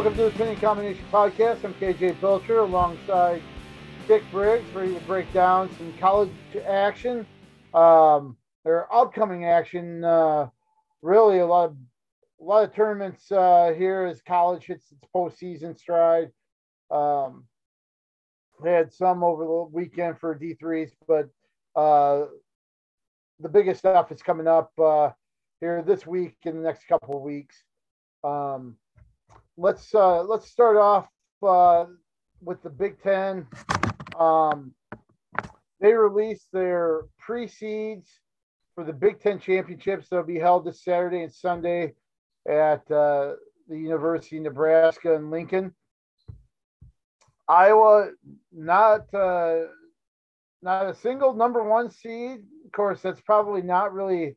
[0.00, 1.62] Welcome to the Pinning Combination Podcast.
[1.62, 3.42] I'm KJ Pilcher alongside
[4.08, 6.30] Dick Briggs, ready to break down some college
[6.66, 7.26] action,
[7.74, 8.34] um,
[8.64, 10.02] or upcoming action.
[10.02, 10.48] Uh,
[11.02, 11.76] really, a lot of
[12.40, 16.30] a lot of tournaments uh, here as college hits its postseason stride.
[16.90, 17.44] Um,
[18.64, 21.28] they had some over the weekend for D3s, but
[21.78, 22.24] uh,
[23.38, 25.10] the biggest stuff is coming up uh,
[25.60, 27.64] here this week in the next couple of weeks.
[28.24, 28.76] Um,
[29.60, 31.06] let's uh, let's start off
[31.46, 31.84] uh,
[32.42, 33.46] with the Big Ten.
[34.18, 34.72] Um,
[35.80, 38.08] they released their pre-seeds
[38.74, 40.08] for the Big Ten championships.
[40.08, 41.92] that'll be held this Saturday and Sunday
[42.48, 43.34] at uh,
[43.68, 45.74] the University of Nebraska in Lincoln.
[47.46, 48.10] Iowa,
[48.52, 49.64] not uh,
[50.62, 52.40] not a single number one seed.
[52.64, 54.36] Of course, that's probably not really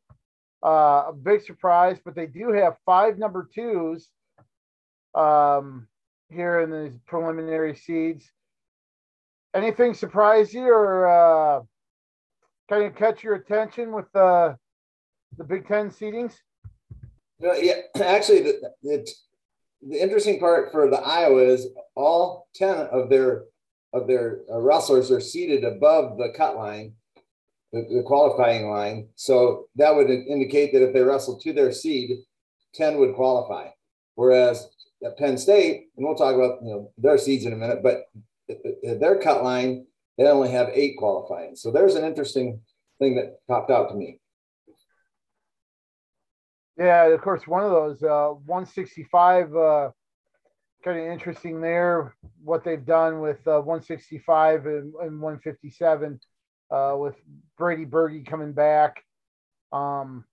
[0.66, 4.10] uh, a big surprise, but they do have five number twos
[5.16, 5.88] um,
[6.30, 8.32] here in the preliminary seeds.
[9.54, 11.62] Anything surprise you or uh,
[12.70, 14.54] kind of catch your attention with uh,
[15.38, 16.34] the Big Ten seedings?
[17.40, 19.08] yeah, actually, the, the,
[19.88, 23.46] the interesting part for the Iowa is all ten of their
[23.94, 26.94] of their uh, wrestlers are seated above the cut line,
[27.72, 29.08] the, the, qualifying line.
[29.14, 32.18] So that would indicate that if they wrestle to their seed,
[32.74, 33.68] ten would qualify.
[34.16, 34.68] Whereas
[35.04, 38.06] at Penn State, and we'll talk about you know their seeds in a minute, but
[38.84, 39.86] their cut line
[40.18, 41.56] they only have eight qualifying.
[41.56, 42.62] So there's an interesting
[43.00, 44.20] thing that popped out to me.
[46.78, 49.56] Yeah, of course, one of those uh, 165.
[49.56, 49.90] Uh,
[50.84, 56.20] kind of interesting there what they've done with uh, 165 and, and 157
[56.72, 57.16] uh, with
[57.58, 59.02] Brady Berge coming back,
[59.72, 60.26] um,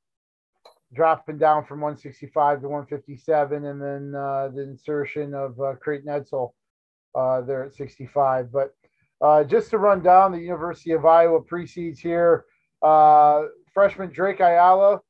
[0.95, 6.53] dropping down from 165 to 157, and then uh, the insertion of uh, Creighton Edsall
[7.15, 8.53] uh, there at 65.
[8.53, 8.75] But
[9.21, 12.45] uh, just to run down the University of Iowa precedes here,
[12.83, 13.43] uh,
[13.73, 15.01] freshman Drake Ayala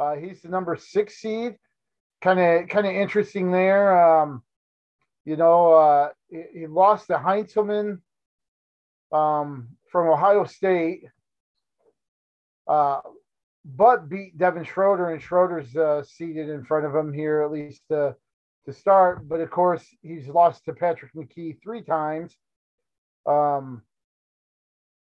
[0.00, 1.56] uh, he's the number six seed.
[2.22, 4.20] Kind of, kind of interesting there.
[4.20, 4.42] Um,
[5.24, 8.00] you know, he, he, lost to Heinselman
[9.12, 11.02] um, from Ohio State,
[13.64, 17.82] but beat Devin Schroeder, and Schroeder's uh, seated in front of him here at least
[17.90, 18.16] to
[18.66, 19.28] to start.
[19.28, 22.36] But of course, he's lost to Patrick McKee three times,
[23.26, 23.82] um,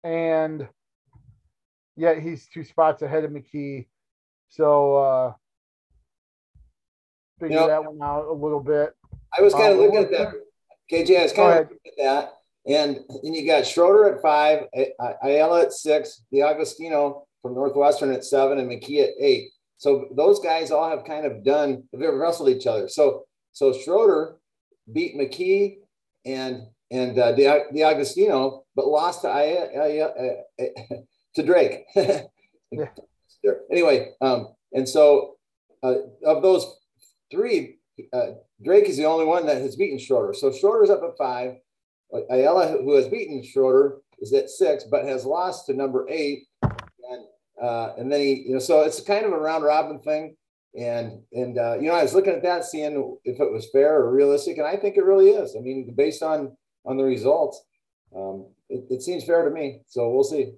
[0.03, 0.67] and
[1.95, 3.87] yet he's two spots ahead of McKee.
[4.49, 5.33] So uh
[7.39, 8.93] figure you know, that one out a little bit.
[9.37, 10.33] I was kind of uh, looking at that.
[10.91, 12.33] KJ, I was kind of looking at that.
[12.67, 14.63] And then you got Schroeder at five,
[15.21, 19.51] Ayala at six, DeAugustino from Northwestern at seven, and McKee at eight.
[19.77, 22.87] So those guys all have kind of done, they've wrestled each other.
[22.87, 24.37] So so Schroeder
[24.91, 25.77] beat McKee
[26.25, 30.11] and and uh, DeAugustino, but lost to Ayala,
[30.59, 30.95] uh,
[31.35, 31.83] to Drake.
[31.95, 32.87] yeah.
[33.71, 35.35] Anyway, um, and so
[35.83, 36.79] uh, of those
[37.31, 37.77] three,
[38.11, 38.31] uh,
[38.63, 40.33] Drake is the only one that has beaten Schroeder.
[40.33, 41.57] So Schroeder's up at five.
[42.31, 46.47] Ayala, who has beaten Schroeder, is at six, but has lost to number eight.
[47.61, 50.35] Uh, and then he, you know, so it's kind of a round robin thing.
[50.77, 53.97] And, and uh, you know, I was looking at that, seeing if it was fair
[54.01, 54.57] or realistic.
[54.57, 55.55] And I think it really is.
[55.55, 56.55] I mean, based on,
[56.85, 57.63] on the results,
[58.15, 59.81] um, it, it seems fair to me.
[59.87, 60.51] So we'll see.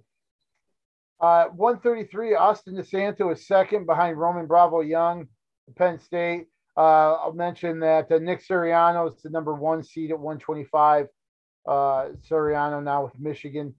[1.20, 5.28] Uh, 133, Austin DeSanto is second behind Roman Bravo Young,
[5.76, 6.46] Penn State.
[6.76, 11.08] Uh, I'll mention that uh, Nick Suriano is the number one seed at 125.
[11.68, 13.74] Uh, Suriano now with Michigan.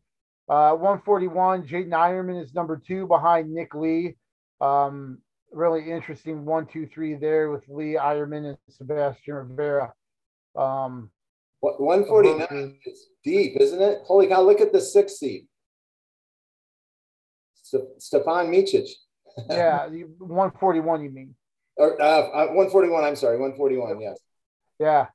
[0.49, 4.17] Uh, 141, Jaydin Eierman is number two behind Nick Lee.
[4.61, 5.19] Um,
[5.53, 9.93] really interesting one, two, three there with Lee Eierman and Sebastian Rivera.
[10.57, 11.11] Um,
[11.61, 14.03] 149 is deep, isn't it?
[14.07, 15.47] Holy cow, look at the sixth seed.
[17.99, 18.89] Stefan Micic.
[19.51, 21.35] yeah, 141, you mean?
[21.77, 24.19] Or uh, 141, I'm sorry, 141, yes.
[24.81, 25.07] Yeah.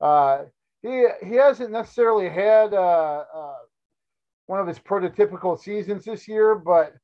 [0.00, 0.44] Uh,
[0.82, 3.54] he, he hasn't necessarily had uh, uh,
[4.46, 6.94] one of his prototypical seasons this year, but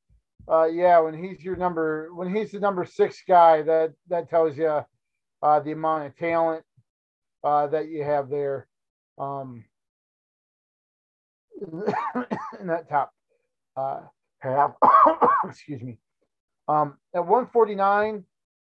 [0.50, 4.56] uh, yeah, when he's your number, when he's the number six guy, that that tells
[4.56, 4.80] you
[5.42, 6.64] uh, the amount of talent
[7.44, 8.66] uh, that you have there.
[9.18, 9.64] Um,
[12.60, 13.12] in that top
[13.76, 14.00] uh,
[14.40, 14.72] have,
[15.44, 15.98] excuse me.
[16.68, 18.24] Um, at 149,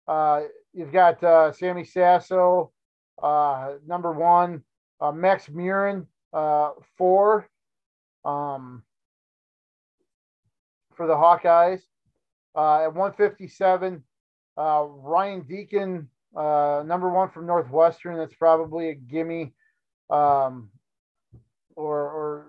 [0.06, 0.40] uh,
[0.72, 2.72] you've got uh, Sammy Sasso,
[3.22, 4.62] uh, number one,
[5.00, 7.48] uh, Max Murin, uh, four
[8.24, 8.82] um,
[10.96, 11.80] for the Hawkeyes.
[12.56, 14.02] Uh, at 157,
[14.56, 18.16] uh, Ryan Deakin uh, number one from Northwestern.
[18.16, 19.52] That's probably a gimme,
[20.10, 20.70] um,
[21.76, 22.46] or or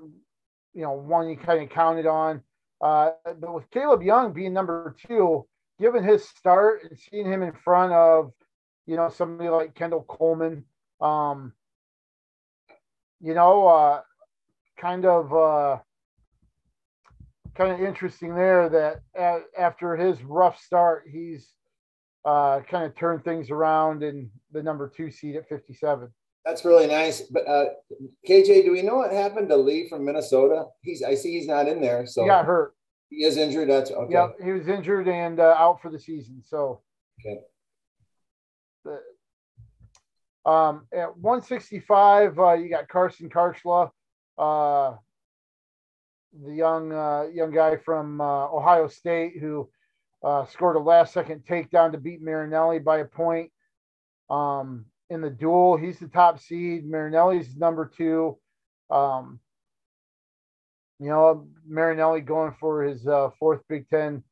[0.73, 2.41] you know one you kind of counted on.
[2.81, 5.45] Uh, but with Kaleb Young being number two,
[5.79, 8.31] given his start and seeing him in front of
[8.87, 10.65] you know somebody like Kendall Coleman,
[10.99, 11.53] um,
[13.21, 14.01] you know, uh,
[14.77, 15.79] kind of uh,
[17.55, 21.53] kind of interesting there that after his rough start, he's
[22.25, 26.09] uh, kind of turned things around in the number two seed at 57.
[26.45, 27.21] That's really nice.
[27.21, 27.65] But uh,
[28.27, 30.65] KJ, do we know what happened to Lee from Minnesota?
[30.81, 32.05] He's I see he's not in there.
[32.05, 32.75] So he got hurt.
[33.09, 33.69] He is injured.
[33.69, 34.13] That's okay.
[34.13, 36.43] Yeah, he was injured and uh, out for the season.
[36.45, 36.81] So
[37.19, 37.39] okay.
[38.83, 38.99] The,
[40.49, 43.89] um, at 165, uh, you got Carson Kharchla,
[44.37, 44.95] uh,
[46.43, 49.69] the young uh, young guy from uh, Ohio State who
[50.23, 53.51] uh, scored a last second takedown to beat Marinelli by a point.
[54.29, 56.85] Um, in the duel, he's the top seed.
[56.85, 58.37] Marinelli's number two.
[58.89, 59.39] Um,
[60.99, 64.23] you know, Marinelli going for his uh, fourth Big Ten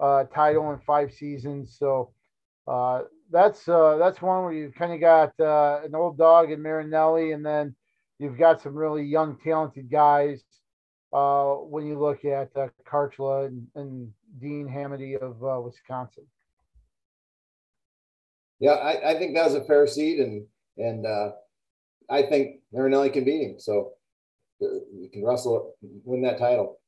[0.00, 1.76] uh, title in five seasons.
[1.78, 2.12] So
[2.66, 6.62] uh, that's uh, that's one where you've kind of got uh, an old dog in
[6.62, 7.74] Marinelli, and then
[8.18, 10.42] you've got some really young, talented guys.
[11.12, 16.24] Uh, when you look at uh, Kharchla and, and Dean Hamiti of Wisconsin.
[18.58, 20.44] Yeah, I, I think that was a fair seed, and
[20.76, 21.06] and
[22.10, 23.60] I think Marinelli can beat him.
[23.60, 23.92] So
[24.60, 25.74] you can wrestle
[26.04, 26.80] win that title.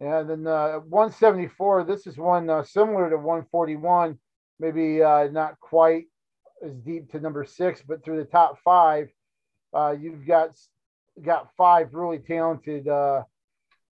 [0.00, 1.84] Yeah, then uh, 174.
[1.84, 4.18] This is one uh, similar to 141,
[4.60, 6.04] maybe uh, not quite
[6.64, 9.08] as deep to number six, but through the top five,
[9.74, 10.58] uh, you've got
[11.22, 13.22] got five really talented uh,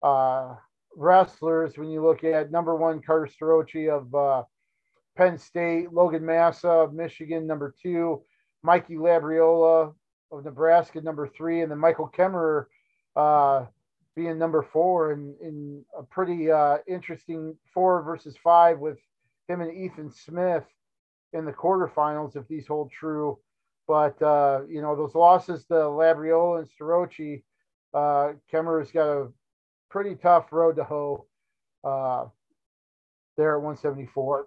[0.02, 0.56] uh,
[0.96, 1.78] wrestlers.
[1.78, 4.46] When you look at number one, Carter Starocci of
[5.18, 8.22] Penn State, Logan Massa of Michigan, number two,
[8.64, 9.94] Mikey Labriola
[10.32, 12.66] of Nebraska, number three, and then Michael Kemerer
[13.16, 13.66] uh,
[14.16, 18.98] being number four, in, in a pretty uh, interesting four versus five with
[19.48, 20.64] him and Ethan Smith
[21.34, 23.38] in the quarterfinals, if these hold true.
[23.90, 27.42] But uh, you know those losses to Labriola and Starocci,
[27.92, 29.28] uh, Kemerer's got a
[29.90, 31.26] pretty tough road to hoe
[31.84, 32.26] uh,
[33.36, 34.46] there at 174.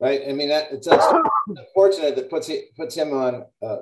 [0.00, 0.22] Right.
[0.26, 3.76] I mean, that, it's unfortunate that puts he, puts him on uh,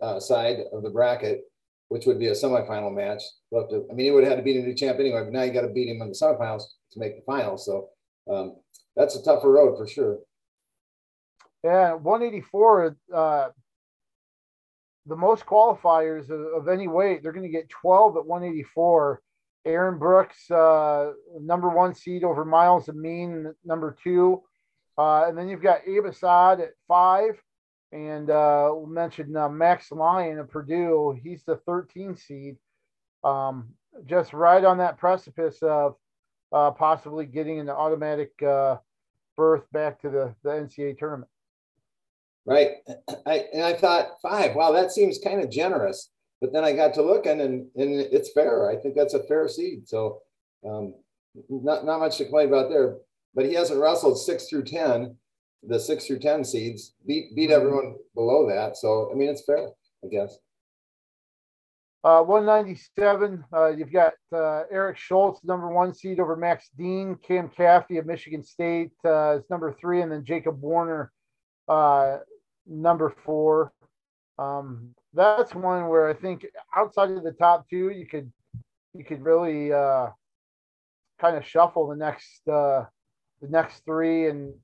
[0.00, 1.40] uh, side of the bracket,
[1.88, 3.22] which would be a semifinal match.
[3.52, 5.42] To, I mean, he would have had to beat him to champ anyway, but now
[5.42, 6.62] you got to beat him in the semifinals
[6.92, 7.66] to make the finals.
[7.66, 7.88] So
[8.32, 8.58] um,
[8.94, 10.20] that's a tougher road for sure.
[11.62, 12.96] Yeah, 184.
[13.14, 13.48] Uh,
[15.06, 19.20] the most qualifiers of, of any weight, they're going to get 12 at 184.
[19.66, 24.42] Aaron Brooks, uh, number one seed over Myles Amine, number two.
[24.96, 27.40] Uh, and then you've got Abe Assad at five.
[27.92, 31.18] And uh, we mentioned uh, Max Lyon of Purdue.
[31.22, 32.56] He's the 13 seed.
[33.24, 33.70] Um,
[34.06, 35.96] just right on that precipice of
[36.52, 38.76] uh, possibly getting an automatic uh,
[39.36, 41.29] berth back to the, the NCAA tournament.
[42.46, 42.70] Right.
[43.26, 46.10] I, and I thought, five, wow, that seems kind of generous.
[46.40, 48.70] But then I got to looking and, and it's fair.
[48.70, 49.86] I think that's a fair seed.
[49.86, 50.20] So
[50.66, 50.94] um,
[51.48, 52.96] not, not much to complain about there
[53.34, 55.14] but he hasn't wrestled six through 10,
[55.62, 57.60] the six through 10 seeds, beat, beat mm-hmm.
[57.60, 58.76] everyone below that.
[58.76, 59.68] So, I mean, it's fair,
[60.04, 60.36] I guess.
[62.02, 67.50] Uh, 197, uh, you've got uh, Eric Schultz, number one seed over Max Dean, Cam
[67.50, 71.12] Caffey of Michigan State uh, is number three, and then Jacob Warner,
[71.68, 72.18] uh,
[72.70, 73.72] number four.
[74.38, 78.32] Um, that's one where I think outside of the top two, you could
[78.94, 80.08] you could really uh,
[81.20, 82.84] kind of shuffle the next uh,
[83.42, 84.54] the next three in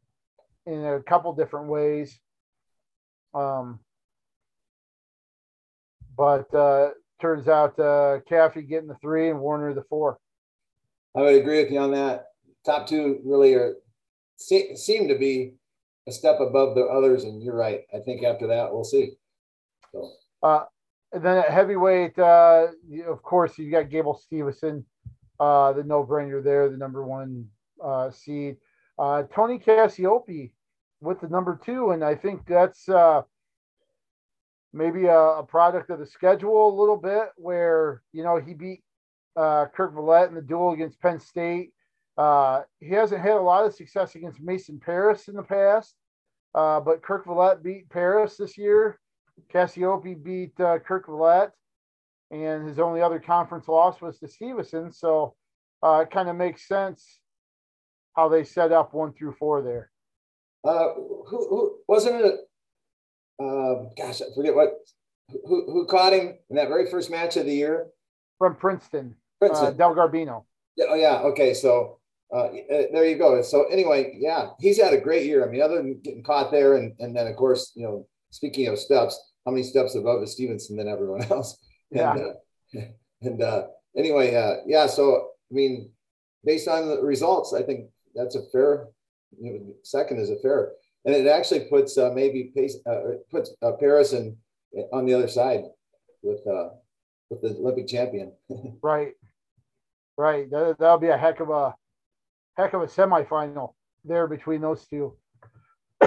[0.66, 2.18] in a couple different ways.
[3.34, 3.80] Um,
[6.16, 10.18] but uh, turns out uh, Caffey getting the three and Warner the four.
[11.14, 12.26] I would agree with you on that.
[12.64, 13.74] Top two really are
[14.38, 15.52] seem to be
[16.06, 17.82] a step above the others, and you're right.
[17.94, 19.12] I think after that we'll see.
[19.92, 20.10] So.
[20.42, 20.64] Uh,
[21.12, 22.68] and then at heavyweight, uh,
[23.06, 24.84] of course, you got Gable Steveson,
[25.40, 27.46] uh, the no-brainer there, the number one
[27.82, 28.56] uh, seed
[28.98, 30.52] uh, Tony Cassioppi
[31.00, 33.22] with the number two, and I think that's uh,
[34.72, 38.82] maybe a, a, product of the schedule a little bit, where you know he beat
[39.36, 41.72] uh, Kerkvliet in the duel against Penn State.
[42.16, 45.94] Uh, he hasn't had a lot of success against Mason Parris in the past,
[46.54, 48.98] uh, but Kerkvliet beat Parris this year.
[49.52, 51.50] Cassioppi beat uh, Kerkvliet,
[52.30, 54.94] and his only other conference loss was to Steveson.
[54.94, 55.34] So
[55.82, 57.20] uh, it kind of makes sense
[58.14, 59.90] how they set up one through four there.
[60.64, 62.40] Uh, who, who wasn't it?
[63.38, 64.72] Uh, gosh, I forget what.
[65.44, 67.88] Who, who caught him in that very first match of the year?
[68.38, 69.16] From Princeton.
[69.40, 69.76] Princeton.
[69.76, 70.44] Del Garbino.
[70.88, 71.18] Oh yeah.
[71.18, 71.98] Okay, so
[72.32, 73.40] uh, uh, there you go.
[73.42, 75.46] So anyway, yeah, he's had a great year.
[75.46, 78.68] I mean, other than getting caught there, and and then of course, you know, speaking
[78.68, 81.56] of steps, how many steps above is Steveson than everyone else?
[81.90, 82.12] Yeah.
[82.12, 82.86] And, uh,
[83.22, 83.66] and uh,
[83.96, 84.86] anyway, uh, yeah.
[84.86, 85.90] So I mean,
[86.44, 88.88] based on the results, I think that's a fair.
[89.40, 90.72] You know, second is a fair,
[91.04, 94.36] and it actually puts uh, maybe pace, uh, puts uh, Parris in,
[94.92, 95.64] on the other side
[96.22, 96.70] with uh,
[97.30, 98.32] with the Olympic champion.
[98.82, 99.12] right,
[100.16, 100.50] right.
[100.50, 101.74] That, that'll be a heck of a
[102.56, 105.14] heck of a semifinal there between those two.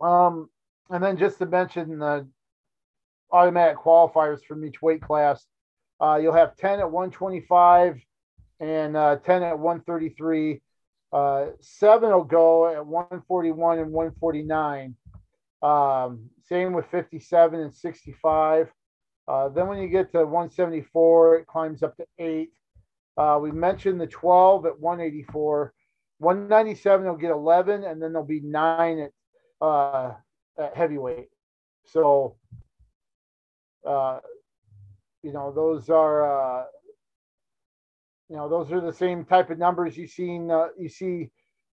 [0.00, 0.48] um,
[0.90, 2.26] and then just to mention the
[3.32, 5.46] automatic qualifiers from each weight class,
[6.00, 8.00] uh, you'll have 10 at 125
[8.60, 10.60] and uh, 10 at 133.
[11.12, 14.94] Uh, seven will go at 141 and 149.
[15.62, 18.68] Um, same with 57 and 65.
[19.28, 22.52] Uh, then when you get to 174, it climbs up to eight.
[23.16, 25.72] Uh, we mentioned the 12 at 184.
[26.18, 29.10] 197 They'll get 11, and then there'll be nine at,
[29.66, 30.14] uh,
[30.58, 31.28] at heavyweight.
[31.86, 32.36] So,
[33.86, 34.20] uh,
[35.22, 36.64] you know, those are, uh,
[38.28, 40.50] you know, those are the same type of numbers you seen.
[40.50, 41.30] Uh, you see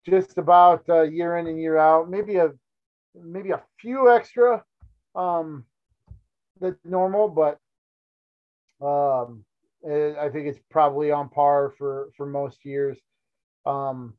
[0.08, 2.10] just about uh, year in and year out.
[2.10, 2.52] Maybe a
[3.16, 4.64] maybe a few extra
[5.16, 5.66] um,
[6.60, 7.60] than normal, but
[8.86, 9.44] um,
[9.86, 12.98] I think it's probably on par for for most years.
[13.66, 14.16] Um,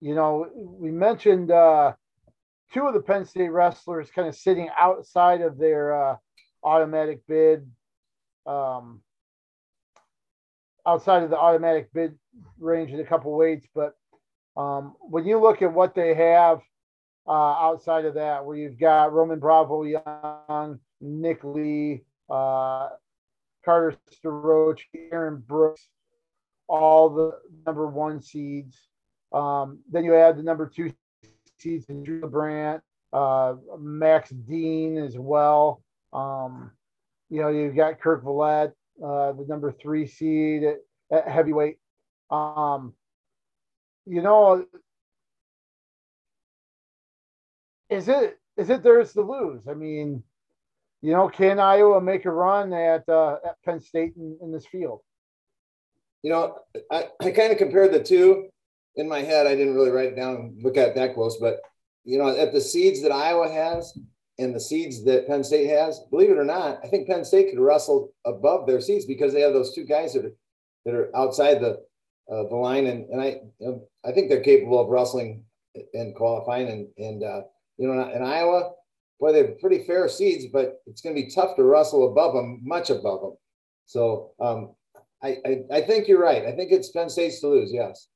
[0.00, 1.92] you know, we mentioned uh,
[2.72, 6.16] two of the Penn State wrestlers kind of sitting outside of their uh,
[6.62, 7.70] automatic bid,
[8.46, 9.00] um,
[10.86, 12.18] outside of the automatic bid
[12.58, 13.66] range in a couple weights.
[13.74, 13.94] But
[14.56, 16.60] um, when you look at what they have
[17.26, 22.88] uh, outside of that, where you've got Roman Bravo Young, Nick Lee, uh,
[23.66, 25.88] Carter Starocci, Aaron Brooks,
[26.68, 27.32] all the
[27.66, 28.78] number one seeds.
[29.32, 30.94] Um, then you add the number two
[31.58, 32.80] seeds in Drew Brandt,
[33.12, 35.82] uh, Max Dean as well.
[36.12, 36.70] Um,
[37.28, 38.72] you know, you've got Kerkvliet,
[39.04, 40.76] uh, the number three seed at,
[41.10, 41.78] at heavyweight.
[42.30, 42.94] Um,
[44.06, 44.64] you know,
[47.90, 49.66] is it is it theirs to lose?
[49.68, 50.22] I mean,
[51.06, 54.66] you know, can Iowa make a run at, uh, at Penn State in, in this
[54.66, 55.02] field?
[56.24, 56.58] You know,
[56.90, 58.48] I, I kind of compared the two
[58.96, 59.46] in my head.
[59.46, 61.60] I didn't really write it down and look at it that close, but
[62.02, 63.96] you know, at the seeds that Iowa has
[64.40, 67.50] and the seeds that Penn State has, believe it or not, I think Penn State
[67.50, 70.32] could wrestle above their seeds because they have those two guys that are
[70.86, 71.84] that are outside the
[72.32, 73.26] uh, the line, and and I
[73.60, 75.44] you know, I think they're capable of wrestling
[75.94, 77.42] and qualifying, and and uh,
[77.76, 78.72] you know, in Iowa,
[79.18, 82.60] boy, they're pretty fair seeds, but it's going to be tough to wrestle above them,
[82.62, 83.36] much above them.
[83.86, 84.74] So um,
[85.22, 86.44] I, I, I think you're right.
[86.44, 87.72] I think it's Penn State's to lose.
[87.72, 88.08] Yes.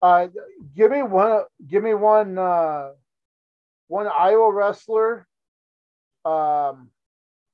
[0.00, 0.28] Uh,
[0.76, 1.42] give me one.
[1.66, 2.38] Give me one.
[2.38, 2.90] Uh,
[3.88, 5.26] one Iowa wrestler
[6.24, 6.90] um,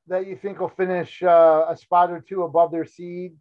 [0.07, 3.35] that you think will finish uh, a spot or two above their seed,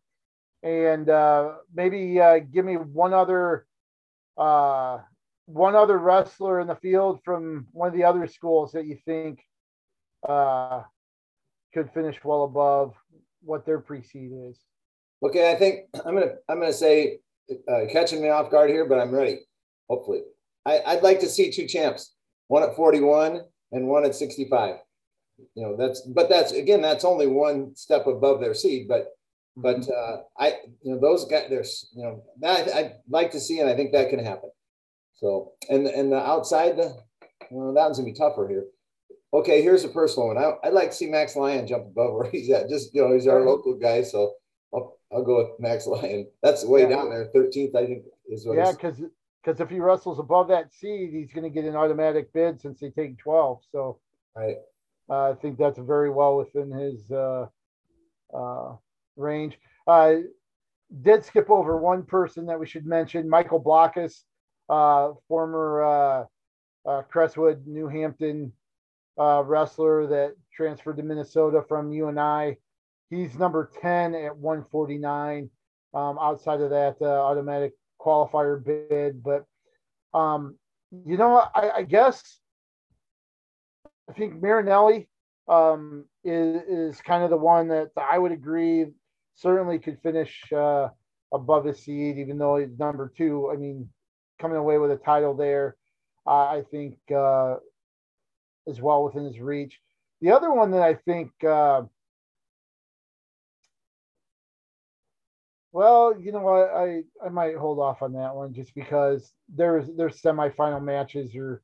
[0.64, 3.66] and uh, maybe uh, give me one other
[4.38, 5.00] uh,
[5.50, 9.40] one other wrestler in the field from one of the other schools that you think
[10.28, 10.84] uh,
[11.74, 12.94] could finish well above
[13.42, 14.60] what their pre-seed is.
[15.24, 17.20] Okay, I think I'm gonna I'm gonna say
[17.68, 19.40] uh, catching me off guard here, but I'm ready.
[19.90, 20.22] Hopefully,
[20.66, 22.14] I, I'd like to see two champs,
[22.48, 23.42] one at 41
[23.72, 24.76] and one at 65.
[25.56, 29.08] You know, that's but that's again that's only one step above their seed, but
[29.58, 29.92] but mm-hmm.
[29.92, 33.70] uh, I you know those guys there's you know that I'd like to see and
[33.70, 34.52] I think that can happen.
[35.20, 36.96] So, and and the outside, the,
[37.52, 38.66] well, that one's gonna be tougher here.
[39.34, 40.38] Okay, here's a personal one.
[40.38, 42.70] I, would like to see Max Lyon jump above where he's at.
[42.70, 44.34] Just you know, he's our local guy, so
[44.74, 46.28] I'll, I'll go with Max Lyon.
[46.42, 46.90] That's way yeah.
[46.90, 48.58] down there, 13th, I think is what.
[48.58, 49.02] Yeah, because
[49.44, 52.80] because if he wrestles above that seed, he's going to get an automatic bid since
[52.80, 53.62] they take 12.
[53.72, 54.00] So,
[54.36, 54.58] right.
[55.10, 57.48] Uh, I think that's very well within his uh,
[58.34, 58.76] uh,
[59.16, 59.58] range.
[59.88, 60.16] Uh,
[61.02, 64.24] did skip over one person that we should mention, Michael Blockhus
[64.70, 66.26] uh, former uh,
[66.88, 68.54] uh, Crestwood, New Hampton
[69.20, 72.58] uh, wrestler that transferred to Minnesota from UNI.
[73.10, 75.50] He's number 10 at 149.
[75.92, 79.46] Um, outside of that uh, automatic qualifier bid, but
[80.14, 80.56] um,
[80.92, 82.40] you know, I, I, guess
[84.08, 85.10] I think Marinelli
[85.48, 86.62] um, is
[86.96, 88.86] is kind of the one that I would agree
[89.34, 90.90] certainly could finish uh,
[91.34, 93.50] above his seed, even though he's number two.
[93.52, 93.90] I mean,
[94.40, 95.76] coming away with a title there.
[96.26, 97.56] I think uh,
[98.68, 99.80] is well within his reach.
[100.22, 101.84] The other one that I think, uh,
[105.72, 109.88] well, you know what, I, I might hold off on that one just because there's
[109.96, 111.62] there's semifinal matches are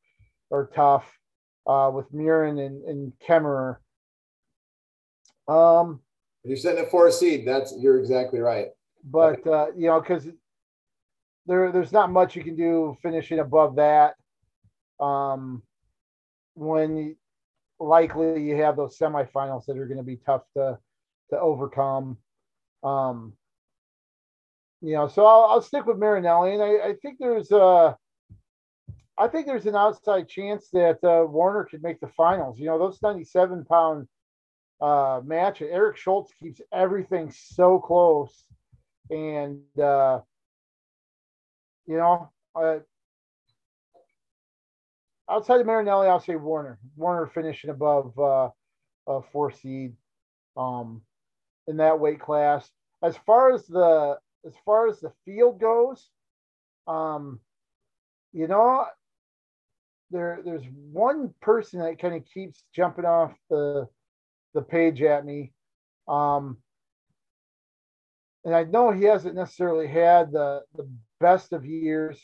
[0.52, 1.06] are tough
[1.68, 3.78] uh, with Murin and, and Kemerer.
[5.48, 6.02] Um,
[6.44, 7.48] you're setting a four seed.
[7.48, 8.68] That's you're exactly right.
[9.04, 10.28] But uh, you know, because
[11.46, 14.16] there there's not much you can do finishing above that.
[15.00, 15.62] Um,
[16.54, 17.16] when
[17.80, 20.78] likely you have those semifinals that are going to be tough to
[21.30, 22.18] to overcome.
[22.84, 23.34] Um,
[24.82, 27.98] you know, so I'll, I'll stick with Marinelli, and I, I think there's a,
[29.18, 32.60] I think there's an outside chance that uh, Warner could make the finals.
[32.60, 34.08] You know, those 97 pound
[34.82, 38.44] uh, match, Eric Schultz keeps everything so close,
[39.10, 40.20] and uh,
[41.88, 42.80] you know, uh,
[45.30, 46.80] outside of Marinelli, I'll say Warner.
[46.96, 48.50] Warner finishing above uh,
[49.08, 49.94] a four seed
[50.58, 51.02] um,
[51.68, 52.70] in that weight class.
[53.04, 56.10] As far as the as far as the field goes,
[56.88, 57.40] um,
[58.34, 58.86] you know,
[60.12, 63.88] there there's one person that kind of keeps jumping off the
[64.54, 65.52] the page at me.
[66.08, 66.58] Um,
[68.44, 70.88] and I know he hasn't necessarily had the the
[71.26, 72.18] best of years,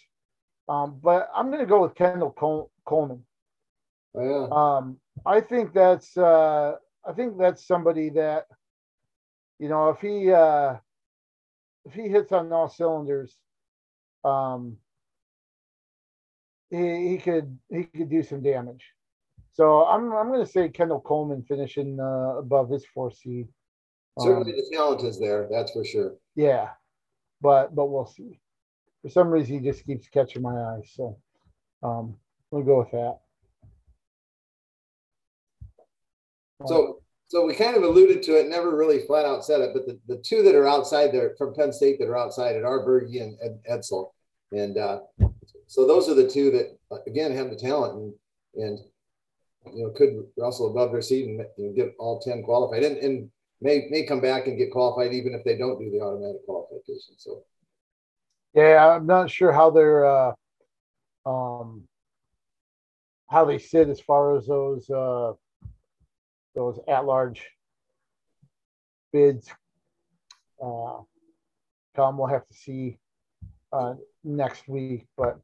[0.70, 3.24] um, but I'm going to go with Kendall Col- Coleman.
[4.16, 4.48] Oh, yeah.
[4.60, 6.76] Um, I think that's uh,
[7.10, 8.46] I think that's somebody that
[9.60, 10.76] you know if he uh,
[11.86, 13.32] if he hits on all cylinders,
[14.24, 14.78] um,
[16.70, 18.86] he, he could he could do some damage.
[19.54, 23.48] So I'm I'm going to say Kendall Coleman finishing uh, above his four seed.
[24.20, 25.48] Certainly, um, the talent is there.
[25.50, 26.12] That's for sure.
[26.36, 26.70] Yeah,
[27.42, 28.40] but but we'll see.
[29.02, 30.82] For some reason, he just keeps catching my eye.
[30.86, 31.18] So
[31.84, 32.16] um,
[32.52, 33.18] we'll go with that.
[36.68, 39.86] So so we kind of alluded to it, never really flat out said it, but
[39.86, 42.86] the, the two that are outside there from Penn State that are outside at are
[42.86, 44.12] Berge and Ed, Edsall.
[44.52, 45.00] And uh,
[45.68, 48.14] so those are the two that again have the talent and
[48.62, 48.80] and
[49.74, 53.30] you know could wrestle above their seed and, and get all 10 qualified and, and
[53.62, 57.16] may may come back and get qualified even if they don't do the automatic qualification.
[57.16, 57.44] So
[58.54, 60.34] yeah, I'm not sure how they're uh,
[61.26, 61.84] um,
[63.28, 65.34] how they sit as far as those uh,
[66.56, 67.42] those at large
[69.14, 69.50] bids
[70.64, 70.98] uh,
[71.96, 72.18] come.
[72.18, 72.98] We'll have to see
[73.72, 75.40] uh, next week, but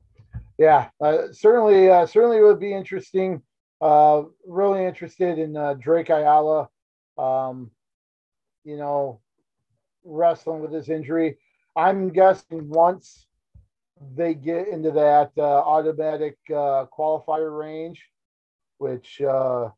[0.57, 3.41] yeah, uh, certainly, uh, certainly would be interesting.
[3.79, 6.67] Uh, really interested in uh, Drake Ayala.
[7.17, 7.71] Um,
[8.63, 9.21] you know,
[10.03, 11.37] wrestling with his injury.
[11.77, 13.27] I'm guessing once
[14.15, 18.03] they get into that uh, automatic uh, qualifier range,
[18.79, 19.69] which uh,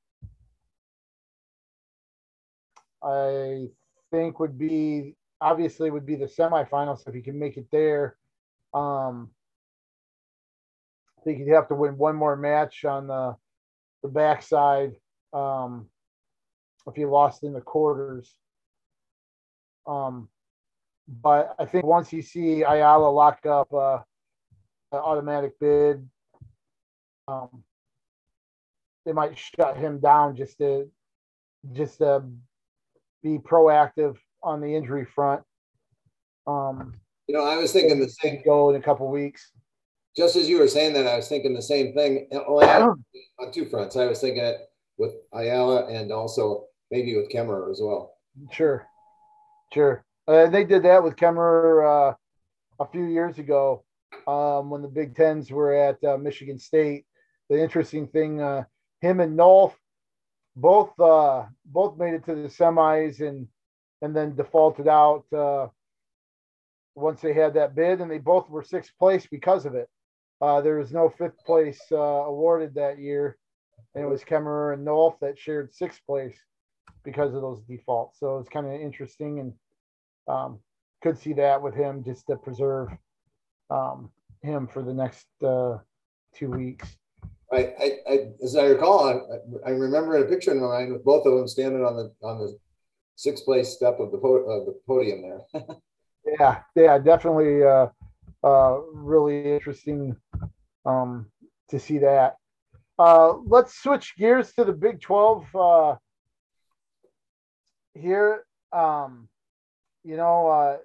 [3.03, 3.67] I
[4.12, 8.15] think would be obviously would be the semifinals if he can make it there.
[8.73, 9.31] Um,
[11.17, 13.35] I think he'd have to win one more match on the
[14.03, 14.95] the backside
[15.33, 15.88] um,
[16.88, 18.33] if he lost in the quarters.
[19.85, 20.29] Um,
[21.10, 24.00] but I think once you see Ayala lock up uh,
[24.91, 26.08] an automatic bid,
[27.28, 27.63] um,
[29.06, 30.89] they might shut him down just to
[31.74, 32.24] just to
[33.24, 35.41] be proactive on the injury front.
[36.48, 36.93] Um,
[37.28, 38.41] you know, I was thinking the same.
[38.45, 39.52] Go in a couple weeks.
[40.15, 42.28] Just as you were saying that, I was thinking the same thing.
[42.32, 43.95] On two fronts.
[43.95, 44.58] I was thinking it
[44.98, 48.15] with Ayala and also maybe with Kemerer as well.
[48.52, 48.86] Sure,
[49.74, 50.04] sure.
[50.29, 52.15] Uh, they did that with Kemerer uh,
[52.79, 53.83] a few years ago
[54.27, 57.05] um, when the Big Tens were at uh, Michigan State.
[57.49, 58.65] The interesting thing, uh,
[59.01, 59.73] him and Nolf
[60.55, 63.47] both uh, both made it to the semis and
[64.03, 65.67] and then defaulted out uh,
[66.93, 69.89] once they had that bid, and they both were sixth place because of it.
[70.39, 73.35] There was no fifth place awarded that year,
[73.95, 76.37] and it was Kemerer and Nolf that shared sixth place
[77.03, 78.19] because of those defaults.
[78.19, 79.53] So it's kind of interesting, and
[80.29, 80.59] um,
[81.01, 82.89] could see that with him just to preserve
[83.69, 84.09] um,
[84.41, 85.77] him for the next uh,
[86.35, 86.97] two weeks.
[87.51, 91.03] I, I, I, as I recall, I, I remember in a picture in mind with
[91.03, 92.57] both of them standing on the on the
[93.15, 95.63] sixth place step of the po- of the podium there.
[96.39, 97.87] yeah, yeah, definitely, uh,
[98.43, 100.15] uh, really interesting
[100.85, 101.25] um,
[101.69, 102.35] to see that.
[102.99, 105.95] Uh, let's switch gears to the Big Twelve uh,
[107.95, 108.45] here.
[108.71, 109.27] Um,
[110.10, 110.78] you know, uh,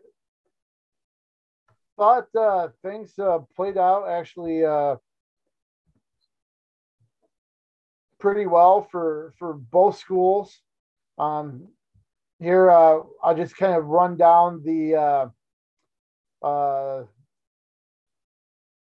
[1.96, 4.96] thought uh, things uh, played out actually uh,
[8.20, 10.60] pretty well for for both schools.
[11.16, 11.68] Um,
[12.38, 17.04] here, uh, I'll just kind of run down the uh, uh,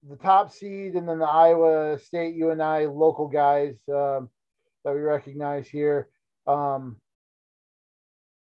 [0.10, 4.32] the top seed and then the Iowa State UNI local guys um,
[4.84, 6.10] that we recognize here.
[6.48, 7.00] Um,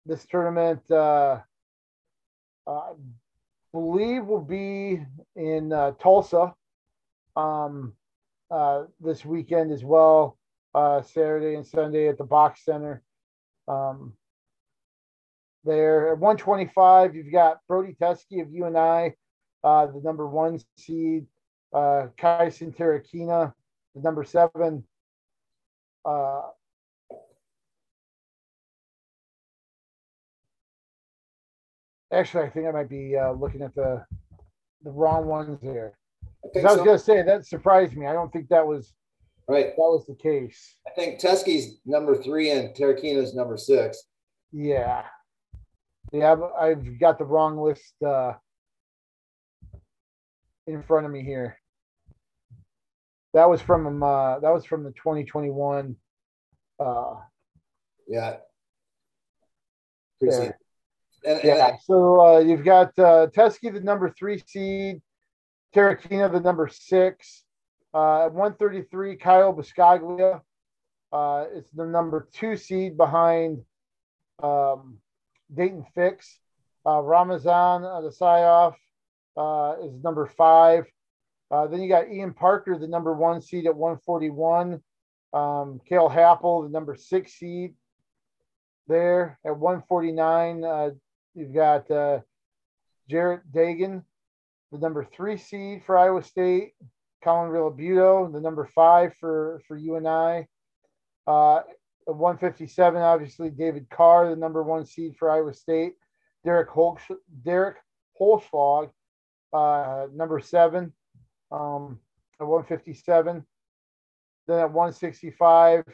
[0.07, 1.41] this tournament, uh,
[2.67, 2.93] I
[3.73, 5.01] believe, will be
[5.37, 6.55] in uh, Tulsa
[7.37, 7.95] um,
[8.51, 10.39] uh, this weekend as well,
[10.75, 13.03] uh, Saturday and Sunday at the BOK Center.
[13.69, 14.15] Um,
[15.65, 19.15] there at 125, you've got Brody Teske of UNI,
[19.63, 21.27] uh, the number one seed,
[21.73, 23.55] uh, Terrakina,
[23.95, 24.85] the number seven.
[26.05, 26.43] Uh,
[32.13, 34.05] actually, I think I might be uh, looking at the
[34.83, 35.97] the wrong ones there.
[36.57, 36.85] I, I was so.
[36.85, 38.07] going to say that surprised me.
[38.07, 38.93] I don't think that was
[39.49, 39.67] right.
[39.67, 40.77] That was the case.
[40.87, 44.03] I think Teske's number three and Terrakina's number six.
[44.53, 45.05] Yeah,
[46.13, 46.37] yeah.
[46.59, 48.33] I've got the wrong list uh,
[50.67, 51.59] in front of me here.
[53.35, 55.97] That was from uh, that was from the 2021.
[56.79, 57.15] Uh,
[58.09, 58.37] yeah.
[61.25, 61.69] And, yeah.
[61.69, 65.01] And, so uh, you've got uh, Teske, the number three seed,
[65.75, 67.45] Terrakina, the number six.
[67.95, 70.41] Uh, 133, Kyle Biscaglia
[71.13, 73.63] uh, is the number two seed behind
[74.43, 74.99] um,
[75.55, 76.39] Dayton Fix.
[76.87, 78.75] Uh, Ramazan Attasauov
[79.37, 80.87] uh, is number five.
[81.51, 84.81] Uh, then you got Ian Parker, the number one seed at 141.
[85.35, 87.75] Um, Cael Happel, the number six seed
[88.89, 90.65] there at 149.
[90.65, 90.91] Uh,
[91.35, 92.21] you've got uh,
[93.09, 94.05] Jarrett Degen,
[94.71, 96.73] the number three seed for Iowa State.
[97.23, 100.47] Colin Realbuto, the number five for, for UNI.
[101.27, 101.61] Uh,
[102.09, 105.93] at 157, obviously, David Carr, the number one seed for Iowa State.
[106.45, 107.03] Derek Holsch,
[107.45, 107.77] Derek
[108.21, 108.91] Holschlag,
[109.53, 110.93] uh, number seven
[111.53, 112.01] um,
[112.41, 113.45] at 157.
[114.49, 115.85] Then at 165,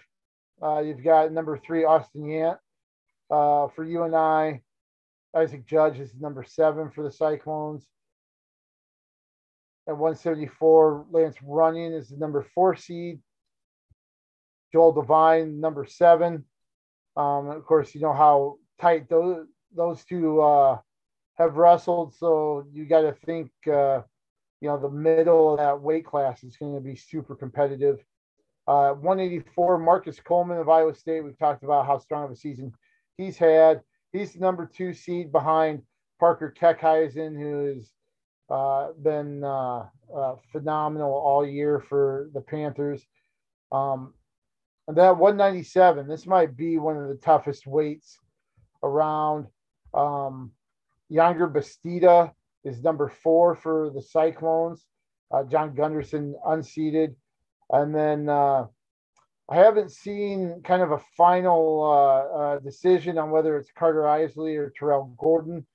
[0.63, 2.59] uh, you've got number three, Austin Yant.
[3.31, 4.63] Uh, for UNI,
[5.37, 7.87] Isaac Judge is number seven for the Cyclones.
[9.89, 13.21] At 174, Lance Runyon is the number four seed.
[14.73, 16.45] Joel Devine, number seven.
[17.17, 20.79] Um, of course, you know how tight those those two uh,
[21.37, 24.03] have wrestled, so you got to think uh,
[24.61, 27.99] you know, the middle of that weight class is going to be super competitive.
[28.67, 31.23] Uh, 184, Marcus Coleman of Iowa State.
[31.23, 32.73] We've talked about how strong of a season
[33.17, 33.83] he's had.
[34.13, 35.83] He's the number two seed behind
[36.19, 37.93] Parker Keckeisen, who has
[38.51, 43.07] uh, been uh, uh phenomenal all year for the Panthers.
[43.71, 44.15] Um,
[44.87, 48.19] and that 197, this might be one of the toughest weights
[48.83, 49.47] around.
[49.93, 50.53] Um,
[51.13, 52.33] Yonger Bastida
[52.65, 54.87] is number four for the Cyclones.
[55.31, 57.15] Uh, John Gunderson unseated.
[57.71, 58.67] And then uh,
[59.51, 64.57] I haven't seen kind of a final uh, uh decision on whether it's Carter Isley
[64.57, 65.67] or Tyrell Gordon.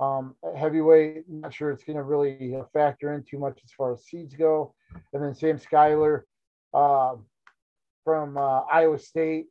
[0.00, 4.04] Um, heavyweight, not sure it's going to really factor in too much as far as
[4.04, 4.74] seeds go.
[5.12, 6.26] And then Sam Schuyler
[6.72, 7.26] um,
[8.04, 9.46] from uh, Iowa State.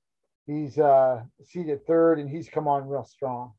[0.48, 3.54] He's uh, seated third, and he's come on real strong.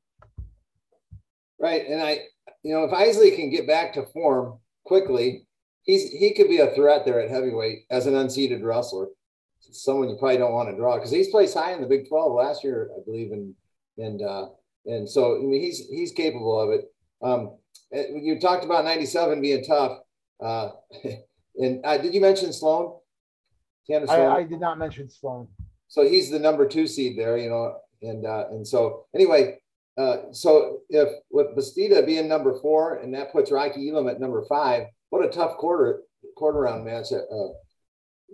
[1.60, 2.20] Right, and I
[2.62, 5.46] you know, if Isley can get back to form quickly,
[5.82, 9.08] he's he could be a threat there at heavyweight as an unseeded wrestler.
[9.72, 12.32] Someone you probably don't want to draw because he's placed high in the Big 12
[12.32, 13.54] last year, I believe, and
[13.98, 14.46] and uh,
[14.86, 16.92] and so I mean he's he's capable of it.
[17.22, 17.56] Um,
[17.92, 19.98] you talked about 97 being tough,
[20.42, 20.70] uh,
[21.56, 22.96] and uh, did you mention Sloan?
[23.86, 24.08] Sloan?
[24.08, 25.48] I, I, did not mention Sloan.
[25.88, 29.58] So he's the number two seed there, you know, and uh, and so anyway,
[29.98, 34.44] uh, so if with Bastida being number four and that puts Rocky Elam at number
[34.48, 36.02] five, what a tough quarter
[36.36, 37.12] quarter round match.
[37.12, 37.48] Uh,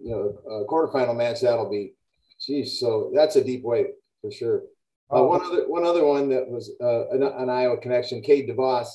[0.02, 1.94] you know, a quarterfinal match that'll be.
[2.40, 3.88] Geez, so that's a deep weight
[4.20, 4.62] for sure.
[5.11, 5.26] Uh, oh.
[5.26, 8.20] one other one other one that was uh, an, an, Iowa connection.
[8.22, 8.88] Cade DeVos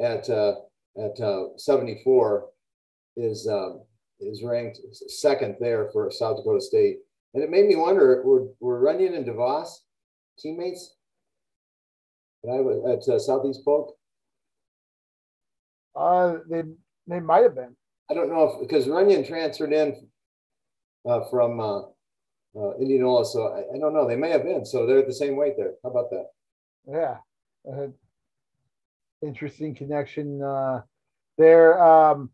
[0.00, 0.54] at uh,
[0.96, 2.46] at uh, 74
[3.16, 3.82] is um,
[4.20, 6.98] is ranked second there for South Dakota State,
[7.34, 9.68] and it made me wonder: were were Runyon and DeVos
[10.38, 10.94] teammates?
[12.44, 13.96] I was at uh, Southeast Polk?
[15.96, 16.62] Uh, they
[17.08, 17.74] they might have been.
[18.10, 20.08] I don't know if because Runyon transferred in
[21.06, 21.80] uh, from uh,
[22.56, 24.06] uh, Indianola, so I, I, don't know.
[24.06, 24.64] They may have been.
[24.64, 25.74] So they're the same weight there.
[25.82, 26.26] How about that?
[26.86, 27.18] Yeah,
[29.22, 30.82] interesting connection uh,
[31.36, 31.82] there.
[31.82, 32.30] Um,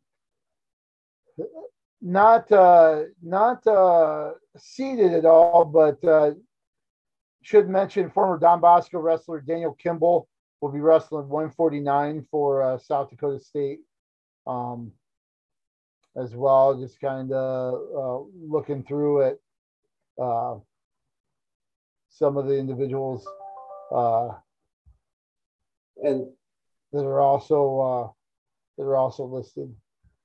[2.01, 6.33] not uh, not uh, seeded at all, but uh,
[7.43, 10.29] should mention former Don Bosco wrestler Daniel Kimball
[10.61, 13.81] will be wrestling 149 for uh, South Dakota State
[14.47, 14.93] um,
[16.17, 16.79] as well.
[16.79, 19.41] Just kind of uh, looking through it,
[20.21, 20.57] uh,
[22.11, 23.27] some of the individuals
[23.95, 24.29] uh,
[26.03, 26.27] and
[26.93, 28.09] that are also uh,
[28.79, 29.75] that are also listed.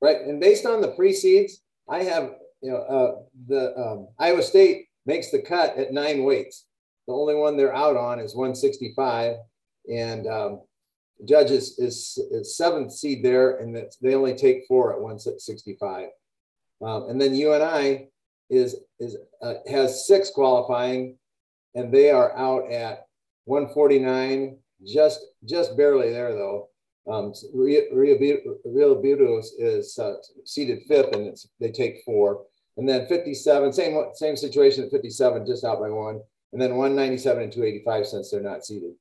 [0.01, 4.87] Right, and based on the pre-seeds, I have you know uh, the um, Iowa State
[5.05, 6.65] makes the cut at nine weights.
[7.07, 9.35] The only one they're out on is 165,
[9.91, 10.61] and um,
[11.25, 16.07] judges is, is seventh seed there, and they only take four at 165.
[16.81, 18.07] Um, and then UNI
[18.49, 21.17] is is uh, has six qualifying,
[21.75, 23.07] and they are out at
[23.45, 26.69] 149, just just barely there though.
[27.07, 32.45] Um, Rio Budos is uh, seated fifth, and they take four.
[32.77, 36.21] And then 57, same same situation at 57, just out by one.
[36.53, 38.93] And then 197 and 285 since they're not seated.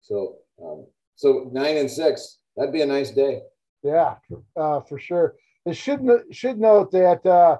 [0.00, 0.86] So um,
[1.16, 3.40] so nine and six, that'd be a nice day.
[3.82, 4.16] Yeah,
[4.56, 5.34] uh, for sure.
[5.64, 6.00] It should
[6.30, 7.58] should note that uh,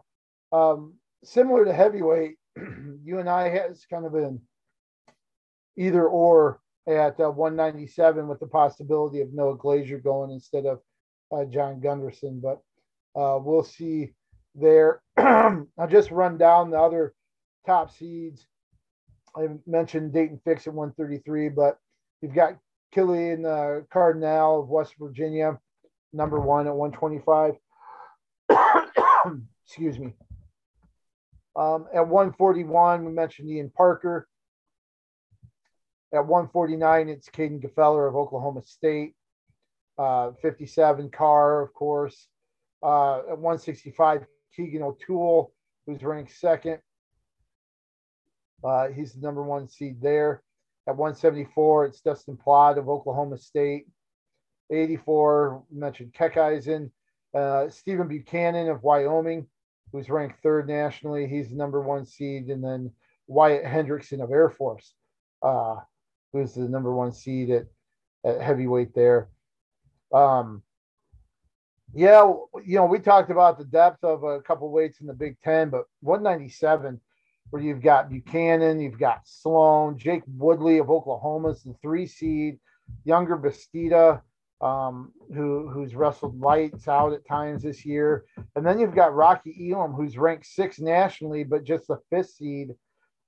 [0.57, 4.40] um, similar to heavyweight, UNI has kind of an
[5.77, 10.81] either or at uh, 197 with the possibility of Noah Glaser going instead of
[11.33, 12.40] uh, John Gunderson.
[12.40, 12.62] But
[13.21, 14.12] uh, we'll see
[14.55, 15.03] there.
[15.16, 17.14] I'll just run down the other
[17.66, 18.47] top seeds.
[19.37, 21.79] I mentioned Dayton Fix at 133, but
[22.23, 22.57] you've got
[22.92, 25.59] Killian uh, Cardinale of West Virginia,
[26.12, 27.55] number one at 125.
[29.66, 30.14] Excuse me.
[31.57, 34.29] Um, at 141, we mentioned Ian Parker.
[36.12, 39.14] At 149, it's Kaden Gfeller of Oklahoma State.
[39.99, 42.29] Uh, 57, Carr, of course.
[42.83, 45.53] Uh, at 165, Keegan O'Toole,
[45.87, 46.79] who's ranked second.
[48.62, 50.42] Uh, he's the number one seed there.
[50.88, 53.87] At 174, it's Dustin Plott of Oklahoma State.
[54.70, 56.90] 84, mentioned Keckeisen.
[57.35, 59.46] Uh, Stephen Buchanan of Wyoming,
[59.92, 61.27] who's ranked third nationally.
[61.27, 62.46] He's the number one seed.
[62.49, 62.92] And then
[63.27, 64.94] Wyatt Hendrickson of Air Force,
[65.42, 65.77] uh,
[66.33, 67.66] who's the number one seed at,
[68.25, 69.29] at heavyweight there.
[70.12, 70.62] Um,
[71.94, 72.33] yeah,
[72.64, 75.70] you know, we talked about the depth of a couple weights in the Big Ten,
[75.70, 77.01] but 197
[77.50, 82.59] where you've got Buchanan, you've got Sloan, Jake Woodley of Oklahoma's the three seed,
[83.06, 84.20] Yonger Bastida,
[84.61, 89.70] um, who who's wrestled lights out at times this year, and then you've got Rocky
[89.70, 92.74] Elam, who's ranked sixth nationally, but just the fifth seed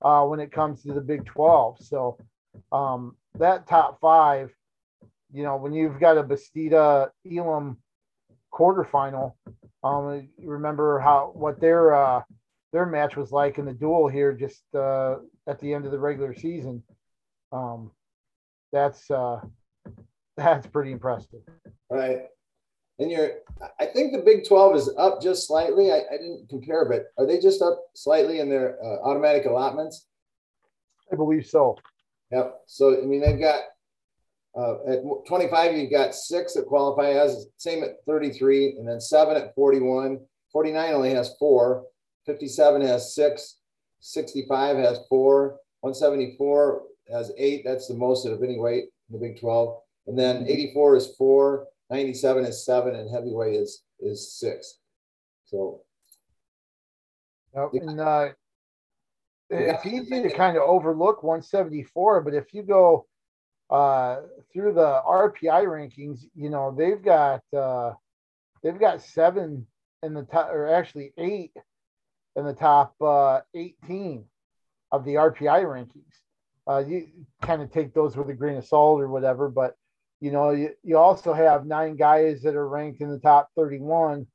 [0.01, 1.77] uh, when it comes to the Big Twelve.
[1.79, 2.17] So
[2.71, 4.51] um, that top five,
[5.31, 7.77] you know, when you've got a Bastida Elam
[8.51, 9.33] quarterfinal,
[9.83, 12.21] um, remember how what their uh,
[12.71, 15.15] their match was like in the duel here just uh,
[15.47, 16.83] at the end of the regular season.
[17.51, 17.91] Um,
[18.71, 19.41] that's uh,
[20.37, 21.41] that's pretty impressive.
[21.89, 22.19] Right.
[22.99, 23.31] And you're,
[23.79, 25.89] I think the Big 12 is up just slightly.
[25.89, 30.05] I, I didn't compare, but are they just up slightly in their uh, automatic allotments?
[31.11, 31.77] I believe so.
[32.31, 32.59] Yep.
[32.67, 33.61] So, I mean, they've got
[34.57, 39.37] uh, at 25, you've got six that qualify as same at 33, and then seven
[39.37, 40.19] at 41.
[40.51, 41.85] 49 only has four.
[42.25, 43.57] 57 has six,
[43.99, 47.63] 65 has four, 174 has eight.
[47.65, 49.81] That's the most of any weight in the Big 12.
[50.07, 54.79] And then 84 is four, 97 is seven, and heavyweight is is six.
[55.45, 55.81] So,
[57.55, 57.69] yep.
[57.73, 58.29] and uh,
[59.49, 63.07] it's easy to kind of overlook 174, but if you go
[63.69, 64.21] uh,
[64.53, 67.93] through the RPI rankings, you know they've got uh,
[68.63, 69.65] they've got seven
[70.03, 71.51] in the top, or actually eight
[72.39, 74.25] in the top uh, 18
[74.91, 76.03] of the RPI rankings.
[76.67, 77.07] Uh, you
[77.41, 79.75] kind of take those with a grain of salt or whatever, but
[80.21, 84.27] you know, you, you also have nine guys that are ranked in the top 31.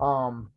[0.00, 0.50] Um,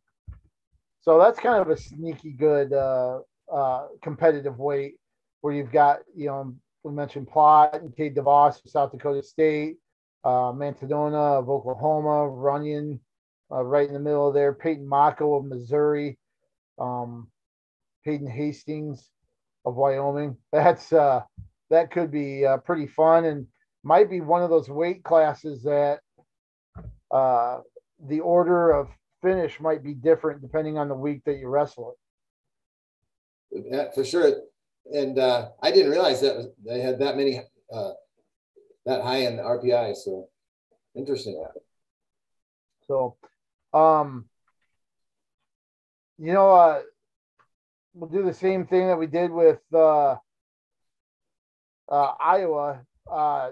[1.01, 3.19] so that's kind of a sneaky good uh,
[3.51, 4.95] uh, competitive weight
[5.41, 9.77] where you've got, you know, we mentioned Plott and Cade DeVos of South Dakota State,
[10.23, 12.99] uh, Mantadona of Oklahoma, Runyon
[13.51, 16.17] uh, right in the middle there, Peyton Mocco of Missouri,
[16.79, 17.29] um,
[18.03, 19.09] Hayden Hastings
[19.65, 20.37] of Wyoming.
[20.51, 21.21] That's uh,
[21.69, 23.47] that could be uh, pretty fun and
[23.83, 25.99] might be one of those weight classes that
[27.11, 27.59] uh,
[28.07, 28.89] the order of
[29.21, 31.95] finish might be different depending on the week that you wrestle
[33.51, 33.65] it.
[33.69, 34.33] Yeah, for sure.
[34.93, 37.41] And uh, I didn't realize that was, they had that many
[37.73, 37.91] uh,
[38.85, 39.95] that high in the RPI.
[39.95, 40.27] So
[40.95, 41.43] interesting.
[42.87, 43.15] So,
[43.73, 44.25] um,
[46.21, 46.81] you know, uh,
[47.95, 50.15] we'll do the same thing that we did with uh,
[51.89, 52.81] uh, Iowa.
[53.11, 53.51] Uh,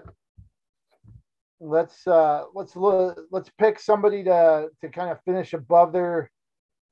[1.58, 6.30] let's uh, let's look, let's pick somebody to to kind of finish above their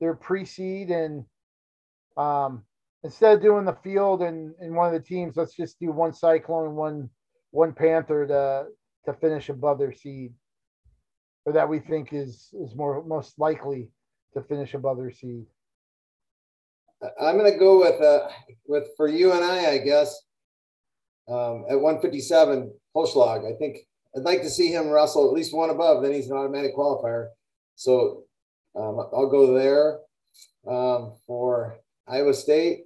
[0.01, 1.23] their pre-seed and
[2.17, 2.63] um,
[3.03, 6.13] instead of doing the field and, in one of the teams, let's just do one
[6.13, 7.09] Cyclone and one
[7.51, 8.65] one Panther to
[9.05, 10.33] to finish above their seed,
[11.45, 13.87] or that we think is is more most likely
[14.33, 15.45] to finish above their seed.
[17.01, 18.29] I'm going to go with uh,
[18.67, 20.21] with for you and I, I guess,
[21.29, 23.49] um, at 157 Holschlag.
[23.49, 23.77] I think
[24.15, 26.03] I'd like to see him wrestle at least one above.
[26.03, 27.29] Then he's an automatic qualifier.
[27.75, 28.23] So
[28.75, 29.99] um, I'll go there
[30.67, 32.85] um, for Iowa State.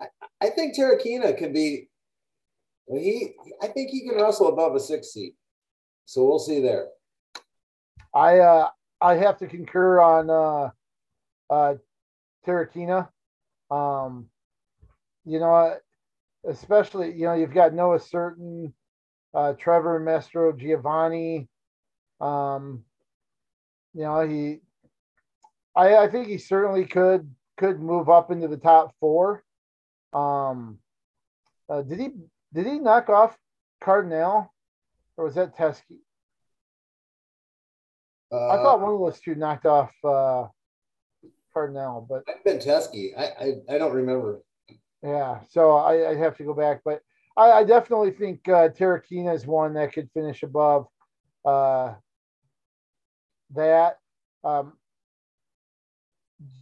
[0.00, 0.06] I,
[0.40, 1.88] I think Terrakina can be.
[2.86, 5.34] He, I think he can wrestle above a six seat.
[6.04, 6.88] So we'll see there.
[8.14, 8.68] I uh,
[9.00, 10.70] I have to concur on uh,
[11.48, 11.74] uh,
[12.46, 13.08] Terrakina.
[13.70, 14.28] Um,
[15.24, 15.76] you know,
[16.48, 18.72] especially you know you've got Noah Surtin,
[19.34, 21.48] uh, Trevor Mastrogiovanni.
[22.20, 22.84] Um,
[23.94, 24.58] you know he,
[25.74, 29.42] I I think he certainly could could move up into the top four.
[30.12, 30.78] Um,
[31.68, 32.08] uh, did he
[32.52, 33.36] did he knock off
[33.80, 34.52] Cardinale,
[35.16, 35.98] or was that Teske?
[38.32, 40.48] Uh, I thought one of those two knocked off uh,
[41.54, 43.16] Cardinale, but I've been Teske.
[43.16, 44.42] I, I, I don't remember.
[45.02, 47.00] Yeah, so I, I have to go back, but
[47.36, 50.86] I, I definitely think uh, Terrakina is one that could finish above
[51.44, 51.94] uh,
[53.54, 53.98] that.
[54.42, 54.74] Um,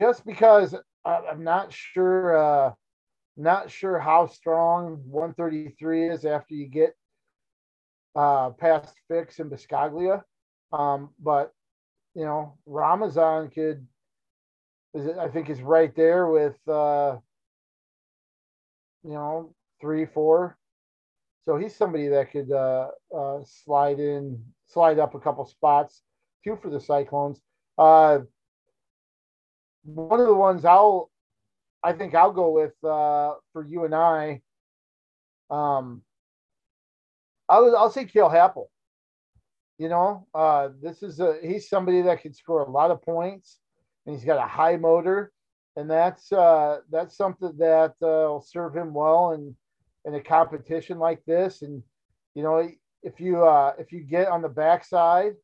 [0.01, 0.75] just because
[1.05, 2.73] I'm not sure, uh,
[3.37, 6.95] not sure how strong 133 is after you get
[8.15, 10.23] uh, past Fix and Biscoglia.
[10.73, 11.53] Um, but
[12.15, 13.87] you know, Ramazan could
[14.95, 17.17] is I think is right there with uh,
[19.03, 20.57] you know three four.
[21.45, 26.03] So he's somebody that could uh, uh, slide in, slide up a couple spots,
[26.45, 27.41] two for the Cyclones.
[27.77, 28.21] Uh,
[29.83, 31.11] one of the ones I'll,
[31.83, 34.41] I think I'll go with uh, for you and I.
[35.51, 36.03] Um,
[37.49, 38.67] I'll I'll say Cael Happel.
[39.79, 43.59] You know, uh, this is a he's somebody that could score a lot of points
[44.07, 45.33] and he's got a high motor,
[45.77, 49.55] and that's uh, that's something that uh, will serve him well in
[50.05, 51.63] in a competition like this.
[51.63, 51.83] And
[52.35, 52.69] you know,
[53.03, 55.35] if you uh, if you get on the backside,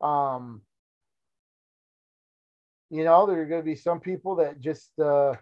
[0.00, 0.62] um,
[2.90, 5.34] you know, there are going to be some people that just uh,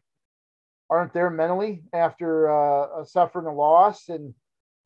[0.89, 4.35] aren't there mentally after uh, suffering a loss, and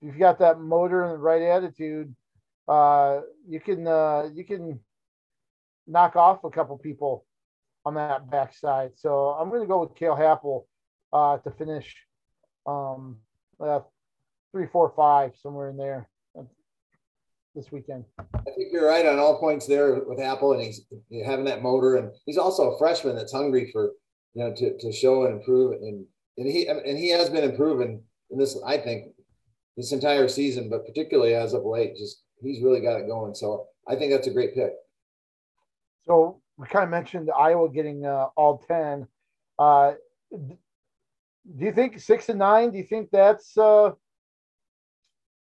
[0.02, 2.14] if you've got that motor and the right attitude,
[2.68, 4.80] uh, you can uh, you can
[5.87, 7.24] knock off a couple people
[7.84, 8.90] on that backside.
[8.96, 10.66] So I'm going to go with Cael Happel
[11.12, 11.96] uh, to finish
[12.66, 13.16] um,
[13.58, 13.80] uh,
[14.52, 16.08] three, four, five, somewhere in there
[17.54, 18.04] this weekend.
[18.18, 20.82] I think you're right on all points there with Happel, and he's
[21.24, 23.92] having that motor, and he's also a freshman that's hungry for
[24.34, 26.04] you know to, to show and improve, and
[26.38, 28.58] and he and he has been improving in this.
[28.64, 29.12] I think
[29.76, 33.34] this entire season, but particularly as of late, just he's really got it going.
[33.34, 34.72] So I think that's a great pick.
[36.06, 39.06] So we kind of mentioned Iowa getting uh, all 10.
[39.58, 39.92] Uh,
[40.30, 42.70] do you think six and nine?
[42.70, 43.92] Do you think that's uh,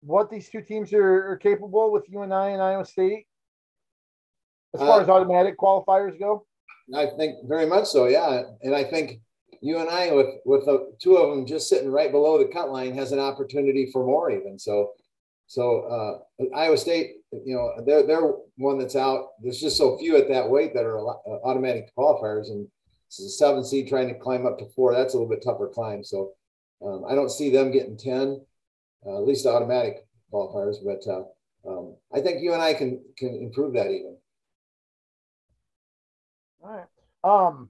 [0.01, 3.25] what these two teams are, are capable with UNI and I and Iowa State
[4.75, 6.45] as far uh, as automatic qualifiers go?
[6.95, 8.43] I think very much so, yeah.
[8.61, 9.21] And I think
[9.61, 13.11] UNI with with the two of them just sitting right below the cut line has
[13.11, 14.59] an opportunity for more even.
[14.59, 14.91] So
[15.51, 19.31] so uh, Iowa State, you know, they're they're one that's out.
[19.41, 22.69] There's just so few at that weight that are uh, automatic qualifiers, and
[23.07, 24.93] it's a seven seed trying to climb up to four.
[24.93, 26.05] That's a little bit tougher climb.
[26.05, 26.31] So
[26.81, 28.39] um, I don't see them getting ten,
[29.05, 30.77] uh, at least automatic qualifiers.
[30.85, 31.23] But uh,
[31.69, 34.15] um, I think you and I can can improve that even.
[36.63, 36.87] All right.
[37.25, 37.69] Um,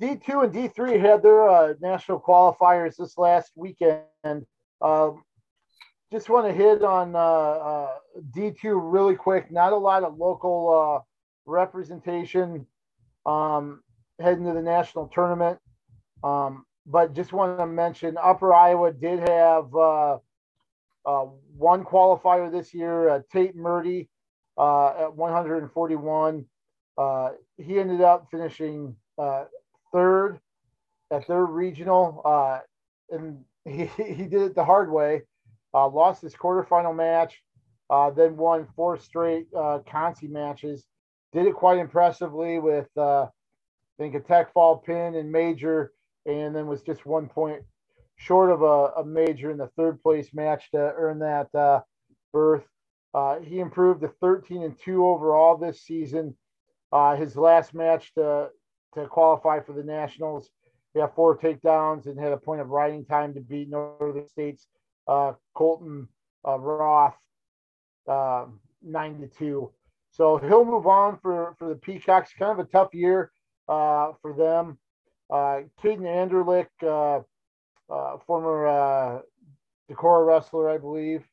[0.00, 4.46] D2 and D3 had their uh, national qualifiers this last weekend.
[4.80, 5.24] Um,
[6.12, 7.90] just want to hit on uh, uh,
[8.30, 9.50] D2 really quick.
[9.50, 11.04] Not a lot of local uh,
[11.46, 12.66] representation
[13.26, 13.82] um,
[14.20, 15.58] heading to the national tournament.
[16.22, 20.18] Um, but just want to mention Upper Iowa did have uh,
[21.04, 21.26] uh,
[21.56, 24.08] one qualifier this year, Tate Murdy
[24.58, 26.44] at 141.
[27.58, 28.96] he ended up finishing
[29.98, 30.38] third
[31.10, 32.60] at their regional, uh,
[33.10, 35.22] and he, he did it the hard way.
[35.74, 37.42] Uh, lost his quarterfinal match,
[37.90, 40.86] uh, then won four straight uh, Consi matches.
[41.32, 43.28] did it quite impressively with, uh, I
[43.98, 45.92] think, a tech fall pin and major,
[46.26, 47.62] and then was just one point
[48.16, 51.80] short of a, a major in the third place match to earn that uh,
[52.32, 52.64] berth.
[53.14, 56.36] Uh, he improved to 13 and 2 overall this season.
[56.92, 58.48] Uh, his last match to,
[58.94, 60.50] to qualify for the Nationals,
[60.94, 64.66] he had four takedowns and had a point of riding time to beat Northern States
[65.06, 66.08] uh, Colton
[66.46, 67.16] uh, Roth
[68.08, 69.70] um, 9 to 2.
[70.10, 72.32] So he'll move on for, for the Peacocks.
[72.38, 73.30] Kind of a tough year
[73.68, 74.78] uh, for them.
[75.30, 77.22] Uh, Caden Anderlich, uh,
[77.92, 79.20] uh, former uh,
[79.90, 81.24] Decorah wrestler, I believe.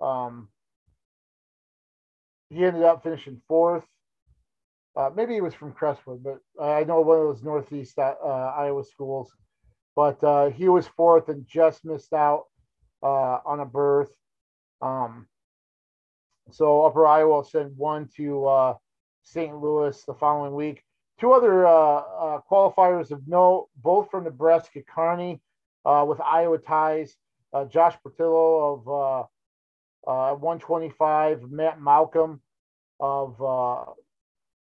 [0.00, 0.48] Um,
[2.50, 3.84] he ended up finishing fourth.
[4.96, 8.14] Uh, maybe he was from Crestwood, but I know one of those Northeast uh,
[8.56, 9.32] Iowa schools.
[9.96, 12.44] But uh, he was fourth and just missed out
[13.02, 14.10] uh, on a berth.
[14.82, 15.26] Um,
[16.50, 18.74] so Upper Iowa sent one to uh,
[19.22, 19.56] St.
[19.56, 20.82] Louis the following week.
[21.20, 25.40] Two other uh, qualifiers of note, both from Nebraska Kearney
[25.84, 27.16] with Iowa ties.
[27.68, 29.28] Josh Portillo of
[30.08, 32.40] uh, 125, Matt Malcolm
[32.98, 33.40] of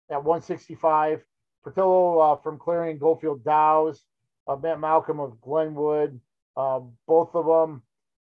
[0.09, 1.23] at 165,
[1.63, 4.03] Portillo uh, from Clarion Goldfield Dows,
[4.47, 6.19] uh, Matt Malcolm of Glenwood,
[6.55, 7.81] uh, both of them.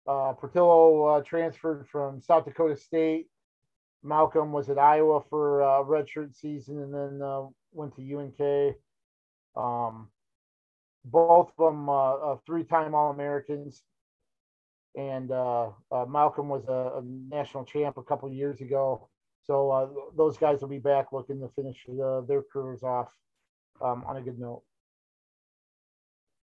[0.07, 3.27] Uh, Portillo transferred from South Dakota State.
[4.03, 8.77] Malcolm was at Iowa for a redshirt season and then went to UNK.
[9.55, 10.09] Um,
[11.05, 13.83] both of them uh, three-time All-Americans
[14.99, 19.08] and uh, uh, Malcolm was a, a, national champ a couple years ago.
[19.49, 23.09] So uh, those guys will be back looking to finish uh, their careers off
[23.83, 24.63] um, on a good note.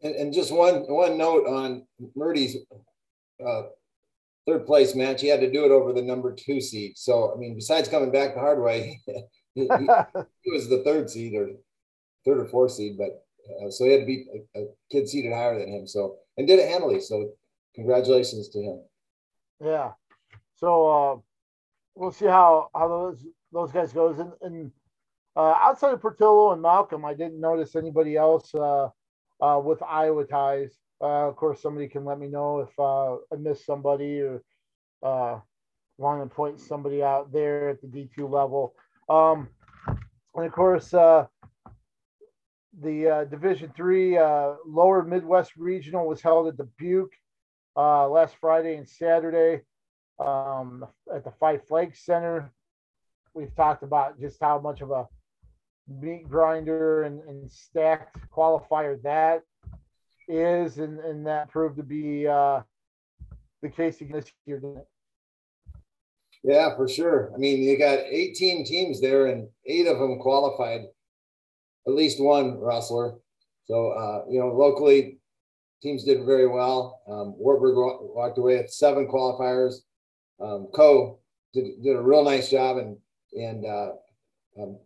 [0.02, 1.86] And, and, just one one note on
[2.16, 2.56] Murdy's
[3.46, 3.62] uh,
[4.46, 6.96] third place match, he had to do it over the number two seed.
[6.96, 9.00] So I mean, besides coming back the hard way,
[9.54, 9.68] he, he,
[10.42, 11.50] he, was the third seed or
[12.24, 13.24] third or fourth seed, but
[13.62, 14.26] uh, so he had to beat
[14.56, 15.86] a, a kid seated higher than him.
[15.86, 17.00] So and did it handily.
[17.00, 17.34] So
[17.76, 18.80] congratulations to him.
[19.62, 19.92] Yeah.
[20.56, 21.16] So uh,
[22.00, 24.18] we'll see how how those those guys goes.
[24.18, 24.72] And, and
[25.36, 28.88] uh, outside of Portillo and Malcolm, I didn't notice anybody else uh,
[29.40, 30.72] uh with Iowa ties.
[31.00, 34.42] Uh, of course, somebody can let me know if uh, I missed somebody or
[35.98, 38.74] want to point somebody out there at the D two level.
[39.08, 39.48] Um,
[40.34, 41.28] and of course, the
[43.30, 44.18] Division three
[44.66, 47.12] Lower Midwest Regional was held at Dubuque
[47.76, 49.62] uh, last Friday and Saturday
[50.20, 52.52] um, at the Five Flags Center.
[53.34, 55.06] We've talked about just how much of a
[55.88, 59.42] meat grinder and, and stacked qualifier that
[60.28, 62.60] is, and, and that proved to be uh,
[63.62, 64.86] the case again this year, didn't it?
[66.42, 67.32] Yeah, for sure.
[67.34, 70.82] I mean, you got 18 teams there, and eight of them qualified,
[71.86, 73.16] at least one wrestler.
[73.64, 75.18] So, uh, you know, locally,
[75.82, 77.02] teams did very well.
[77.08, 79.74] Um, Wartburg walked away with seven qualifiers.
[80.40, 81.18] Um, Coe
[81.52, 82.96] did, did a real nice job and
[83.32, 83.92] and uh,
[84.60, 84.78] um,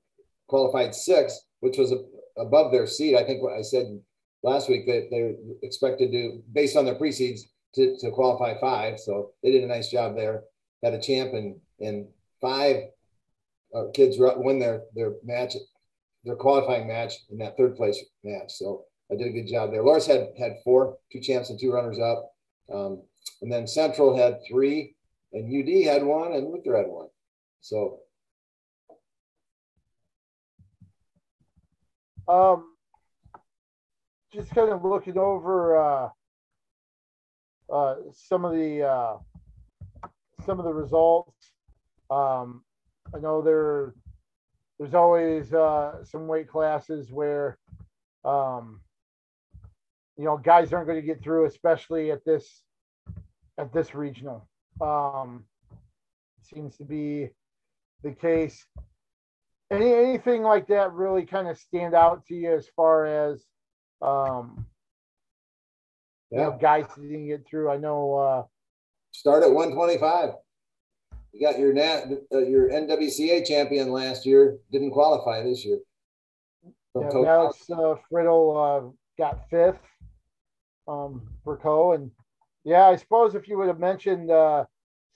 [0.49, 2.05] qualified six, which was a,
[2.41, 3.17] above their seed.
[3.17, 3.87] I think what I said
[4.43, 5.37] last week that they
[5.67, 9.01] expected to, based on their pre-seeds, to, to qualify five.
[9.01, 10.45] So they did a nice job there.
[10.83, 12.07] Had a champ and and
[12.41, 12.77] five
[13.75, 15.55] uh, kids won their their match,
[16.25, 18.53] their qualifying match in that third place match.
[18.53, 19.83] So I did a good job there.
[19.83, 22.33] Loras had had four, two champs and two runners up.
[22.73, 23.03] Um,
[23.43, 24.95] and then Central had three,
[25.35, 27.09] and UD had one, and Luther had one.
[27.61, 28.01] So,
[32.29, 32.73] um,
[34.33, 36.09] just kind of looking over uh,
[37.73, 39.17] uh, some of the uh,
[40.47, 41.53] some of the results.
[42.11, 42.63] Um,
[43.15, 43.95] I know there
[44.79, 47.59] there's always uh, some weight classes where
[48.25, 48.81] um,
[50.17, 52.63] you know, guys aren't going to get through, especially at this
[53.59, 54.49] at this regional.
[54.81, 55.45] Um,
[56.43, 57.31] seems to be
[58.03, 58.67] the case.
[59.71, 63.45] Any anything like that really kind of stand out to you as far as
[64.03, 64.67] um,
[66.31, 66.39] yeah.
[66.39, 67.71] you know, guys didn't get through?
[67.71, 68.15] I know.
[68.15, 68.43] Uh,
[69.13, 70.35] Start at 125.
[71.33, 74.59] You got your nat uh, your NWCA champion last year.
[74.71, 75.79] Didn't qualify this year.
[76.95, 79.81] Yeah, Alex uh, Friddle uh, got fifth
[80.87, 81.95] um, for Coe.
[81.95, 82.11] And
[82.65, 84.65] yeah, I suppose if you would have mentioned uh,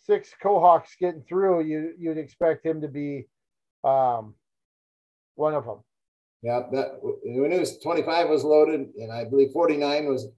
[0.00, 3.26] six Kohawks getting through, you you'd expect him to be
[3.84, 4.34] um,
[5.34, 5.78] one of them.
[6.42, 10.28] Yeah, that when it was 25 was loaded, and I believe 49 was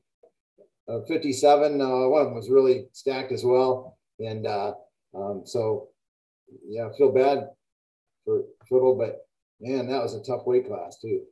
[0.88, 1.80] uh, 57.
[1.80, 4.72] Uh, one of them was really stacked as well, and uh,
[5.14, 5.88] um, so
[6.66, 7.48] yeah, I feel bad
[8.24, 9.26] for Friddle, but
[9.60, 11.22] man, that was a tough weight class too.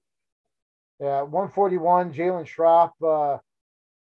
[1.00, 3.40] Yeah, 141, Jalen Schropp,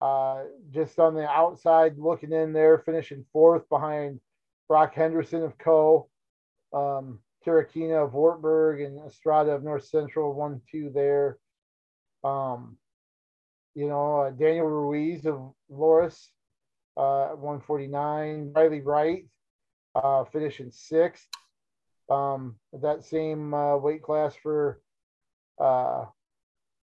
[0.02, 0.42] uh,
[0.72, 4.18] just on the outside looking in there, finishing fourth behind
[4.68, 6.08] Brock Henderson of Coe.
[6.72, 11.38] Um, Tirakina of Wartburg and Estrada of North Central, one, two there.
[12.24, 12.76] Um,
[13.74, 16.18] you know, uh, Daniel Ruiz of Loras,
[16.96, 18.52] uh, 149.
[18.54, 19.24] Riley Wright,
[19.94, 21.26] uh, finishing sixth.
[22.10, 24.80] Um, that same uh, weight class for.
[25.60, 26.06] Uh,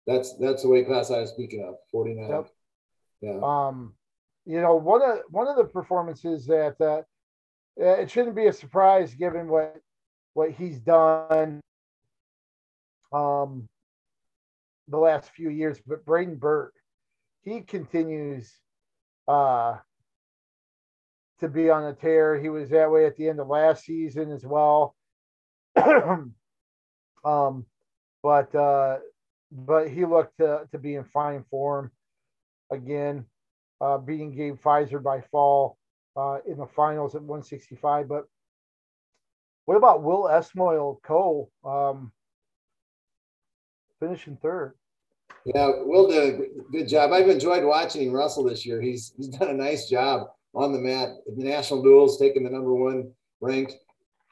[0.05, 2.29] that's that's the weight class I was speaking of, 49.
[2.29, 2.49] Yep.
[3.21, 3.39] Yeah.
[3.41, 3.93] Um,
[4.45, 7.01] you know, one of one of the performances that uh,
[7.77, 9.75] it shouldn't be a surprise given what
[10.33, 11.61] what he's done
[13.11, 13.67] um
[14.87, 16.73] the last few years, but Braden Burt,
[17.43, 18.51] he continues
[19.27, 19.77] uh
[21.39, 22.39] to be on a tear.
[22.39, 24.95] He was that way at the end of last season as well.
[27.23, 27.65] um,
[28.23, 28.97] but uh,
[29.51, 31.91] but he looked to, to be in fine form
[32.71, 33.25] again,
[33.81, 35.77] uh, beating Gabe Pfizer by fall
[36.15, 38.07] uh, in the finals at 165.
[38.07, 38.25] But
[39.65, 42.11] what about Will Esmoil Cole um,
[43.99, 44.73] finishing third?
[45.45, 47.11] Yeah, Will did a good job.
[47.11, 48.81] I've enjoyed watching Russell this year.
[48.81, 51.09] He's he's done a nice job on the mat.
[51.37, 53.75] The national duels, taking the number one ranked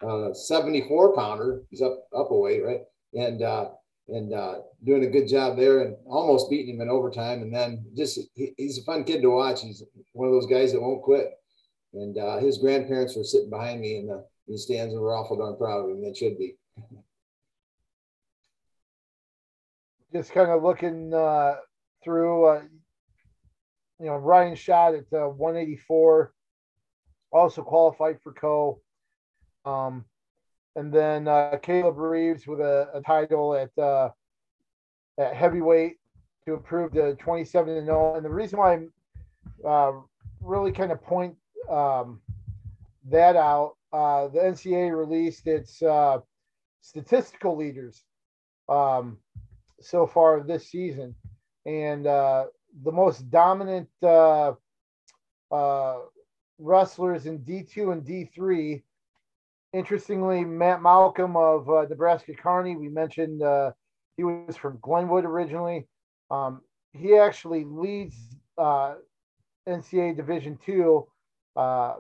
[0.02, 1.62] uh, 74 pounder.
[1.70, 2.82] He's up up a weight, right?
[3.14, 3.70] And uh,
[4.08, 7.42] and uh, doing a good job there, and almost beating him in overtime.
[7.42, 9.62] And then just he, he's a fun kid to watch.
[9.62, 9.84] He's
[10.14, 11.32] one of those guys that won't quit.
[11.94, 15.18] And uh, his grandparents were sitting behind me in the, in the stands, and we're
[15.18, 16.04] awful darn proud of him.
[16.04, 16.56] They should be.
[20.14, 21.56] Just kind of looking uh,
[22.04, 22.62] through, uh,
[24.00, 26.34] you know, Ryan shot at 184,
[27.32, 28.80] also qualified for Coe.
[29.66, 30.06] Um,
[30.76, 34.10] and then uh, Caleb Reeves with a, a title at uh,
[35.18, 35.98] at heavyweight
[36.46, 38.16] to improve to 27 and 0.
[38.16, 38.92] And the reason why I'm
[39.68, 39.92] uh,
[40.42, 41.36] really kind of point
[41.70, 42.22] um,
[43.10, 46.20] that out, uh, the NCAA released its uh,
[46.82, 48.04] statistical leaders
[48.68, 49.18] um,
[49.82, 51.16] so far this season,
[51.66, 52.46] and uh,
[52.84, 53.88] the most dominant
[56.58, 58.82] wrestlers in D2 and D3
[59.76, 63.72] interestingly, Matt Malcolm of uh, Nebraska Kearney, we mentioned uh,
[64.16, 65.88] he was from Glenwood originally.
[66.32, 66.62] Um,
[66.94, 68.16] he actually leads
[68.58, 68.96] uh,
[69.68, 71.06] NCAA Division two.
[71.58, 71.96] Uh,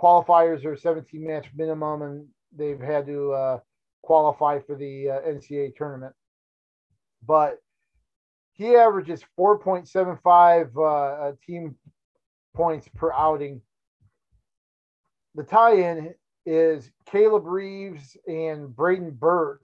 [0.00, 3.58] qualifiers are 17 match minimum, and they've had to uh,
[4.02, 6.14] qualify for the uh, NCAA tournament.
[7.26, 7.58] But
[8.54, 11.76] he averages 4.75 team
[12.54, 13.60] points per outing.
[15.34, 16.14] The tie-in
[16.46, 19.60] is Caleb Reeves and Braden Burt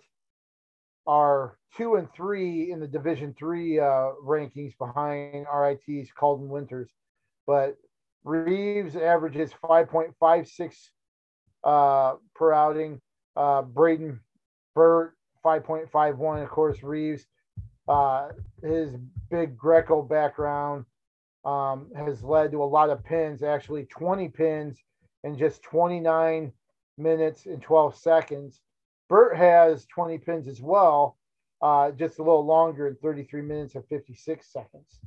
[1.07, 6.91] are two and three in the Division three uh, rankings behind RIT's Calden Winters,
[7.47, 7.77] but
[8.25, 10.75] Reeves averages 5.56
[11.65, 13.01] uh, per outing.
[13.37, 14.21] Uh, Braden
[14.75, 16.43] Burt 5.51.
[16.43, 17.27] Of course, Reeves,
[17.89, 18.29] uh,
[18.63, 18.97] his
[19.31, 20.85] big Greco background
[21.45, 23.43] um, has led to a lot of pins.
[23.43, 24.79] Actually, 20 pins
[25.25, 26.53] and just 29
[26.99, 28.61] minutes and 12 seconds.
[29.09, 31.17] Burt has 20 pins as well,
[31.63, 35.01] uh, just a little longer in 33 minutes and 56 seconds.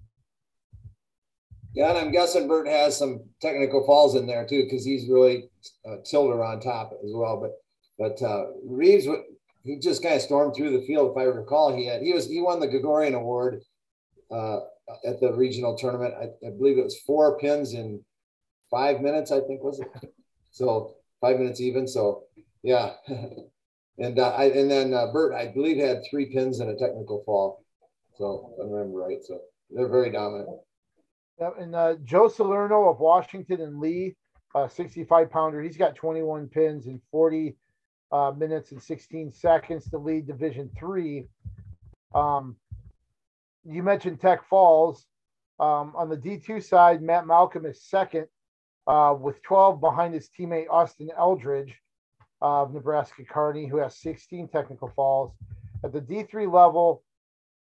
[1.73, 5.49] Yeah, and I'm guessing Burt has some technical falls in there too, because he's really
[5.87, 7.39] uh, tilted on top as well.
[7.39, 7.53] But
[7.97, 9.07] but uh, Reeves,
[9.63, 11.11] he just kind of stormed through the field.
[11.11, 13.61] If I recall, he had he was he won the Gorriaran Award
[14.29, 14.59] uh,
[15.05, 16.13] at the regional tournament.
[16.19, 18.03] I, I, believe it was four pins in
[18.69, 19.31] five minutes.
[19.31, 19.87] I think was it.
[20.51, 21.87] So five minutes even.
[21.87, 22.23] So
[22.63, 22.93] yeah.
[23.97, 27.23] and uh, I, and then uh, Burt, I believe, had three pins and a technical
[27.25, 27.63] fall.
[28.17, 29.23] So I remember right.
[29.23, 30.49] So they're very dominant.
[31.39, 34.15] Yeah, and uh, Joe Salerno of Washington and Lee,
[34.53, 35.61] uh, 65 pounder.
[35.61, 37.55] He's got 21 pins in 40
[38.11, 41.27] uh, minutes and 16 seconds to lead Division Three.
[42.13, 42.55] Um,
[43.65, 45.05] you mentioned Tech Falls.
[45.59, 48.27] Um, on the D2 side, Matt Malcolm is second
[48.87, 51.73] uh, with 12 behind his teammate Austin Eldridge
[52.41, 55.33] of Nebraska Kearney, who has 16 technical falls.
[55.83, 57.03] At the D3 level,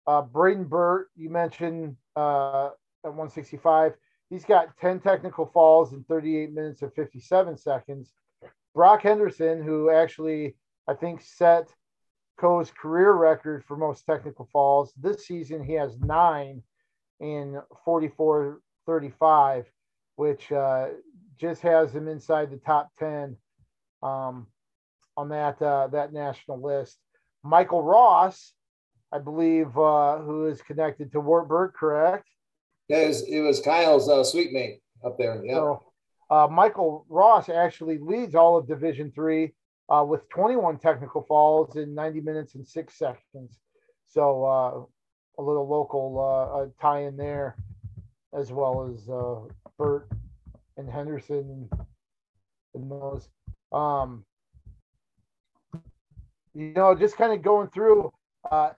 [0.07, 2.71] uh, Braden Burt, you mentioned uh,
[3.05, 3.95] at 165,
[4.31, 8.13] he's got 10 technical falls in 38 minutes and 57 seconds.
[8.75, 10.57] Brock Henderson, who actually,
[10.89, 11.69] I think, set
[12.39, 14.93] Coe's career record for most technical falls.
[14.97, 16.63] This season, he has nine
[17.21, 19.67] in 44 35,
[20.17, 20.89] which uh,
[21.41, 23.37] just has him inside the top 10.
[24.03, 24.47] Um,
[25.17, 26.99] on that uh, that national list.
[27.45, 28.53] Michael Ross,
[29.13, 32.29] I believe, uh, who is connected to Wartburg, correct?
[32.89, 35.45] Yeah, it was, it was Kyle's uh, suite mate up there.
[35.45, 35.55] Yeah.
[35.55, 35.83] So,
[36.31, 39.53] uh, Michael Ross actually leads all of Division Three
[39.89, 43.59] uh, with 21 technical falls in 90 minutes and six seconds.
[44.07, 47.57] So uh, a little local uh, uh, tie in there,
[48.35, 50.09] as well as uh, Burt
[50.77, 51.69] and Henderson
[52.75, 53.29] and those.
[53.73, 54.25] Um,
[56.55, 58.13] you know, just kind of going through
[58.51, 58.71] uh,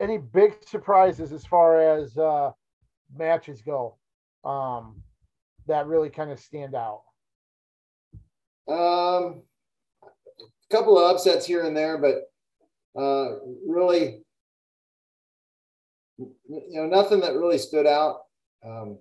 [0.00, 2.52] any big surprises as far as uh,
[3.16, 3.96] matches go
[4.44, 5.02] um,
[5.66, 7.02] that really kind of stand out.
[8.68, 9.42] Um,
[10.02, 12.30] a couple of upsets here and there, but
[13.00, 14.22] uh, really,
[16.18, 18.22] you know, nothing that really stood out.
[18.64, 18.98] Um,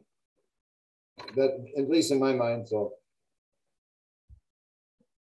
[1.35, 2.67] that at least in my mind.
[2.67, 2.93] So,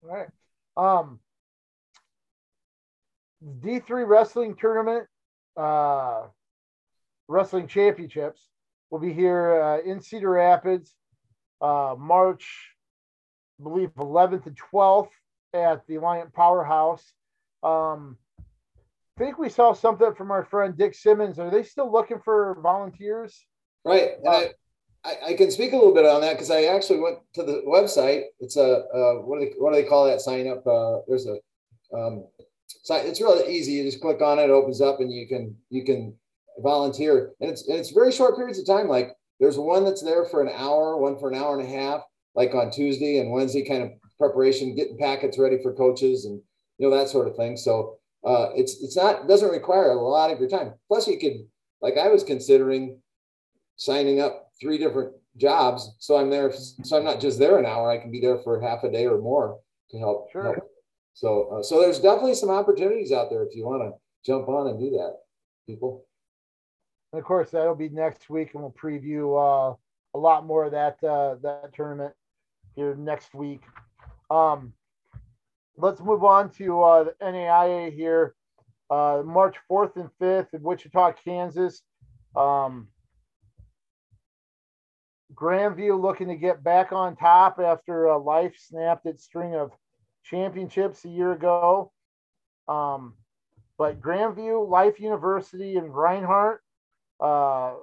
[0.04, 0.28] all right.
[0.76, 1.20] Um,
[3.44, 5.08] D3 wrestling tournament,
[5.58, 6.24] uh,
[7.28, 8.50] wrestling championships
[8.90, 10.96] will be here uh, in Cedar Rapids,
[11.62, 12.48] uh, March,
[13.60, 15.10] I believe 11th and 12th
[15.54, 17.14] at the Alliant Powerhouse.
[17.62, 18.18] Um,
[19.18, 21.38] I think we saw something from our friend Dick Simmons.
[21.38, 23.46] Are they still looking for volunteers?
[23.86, 24.14] Right.
[24.26, 24.50] Uh, I,
[25.06, 28.24] I, can speak a little bit on that because I actually went to the website.
[28.40, 30.66] It's a uh, what do they what do they call that sign up?
[30.66, 31.38] Uh, there's a
[31.96, 32.26] um.
[32.90, 33.74] It's really easy.
[33.74, 36.16] You just click on it, it opens up, and you can you can
[36.60, 37.34] volunteer.
[37.42, 38.88] And it's and it's very short periods of time.
[38.88, 42.02] Like there's one that's there for an hour, one for an hour and a half,
[42.36, 46.42] like on Tuesday and Wednesday, kind of preparation, getting packets ready for coaches, and
[46.78, 47.58] you know that sort of thing.
[47.58, 50.74] So uh, it's it's not doesn't require a lot of your time.
[50.88, 51.46] Plus, you could
[51.82, 53.00] like I was considering
[53.76, 56.52] signing up three different jobs, so I'm there.
[56.52, 57.90] So I'm not just there an hour.
[57.90, 59.60] I can be there for half a day or more
[59.92, 60.32] to help.
[60.32, 60.44] Sure.
[60.44, 60.72] Help.
[61.14, 63.92] So uh, so there's definitely some opportunities out there if you want to
[64.26, 65.18] jump on and do that,
[65.68, 66.06] people.
[67.12, 69.76] And of course, that'll be next week, and we'll preview uh,
[70.16, 72.14] a lot more of that uh, that tournament
[72.76, 73.62] here next week.
[74.32, 74.74] Um,
[75.78, 78.36] let's move on to uh, the NAIA here.
[78.90, 81.82] Uh, March 4th and 5th in Wichita, Kansas.
[82.36, 82.88] Um,
[85.34, 89.72] Grandview looking to get back on top after uh, Life snapped its string of
[90.24, 91.92] championships a year ago.
[92.68, 93.16] Um,
[93.78, 96.62] but Grandview, Life University, and Reinhardt,
[97.20, 97.74] uh,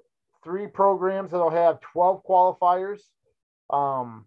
[0.43, 3.01] three programs that'll have 12 qualifiers.
[3.69, 4.27] Um,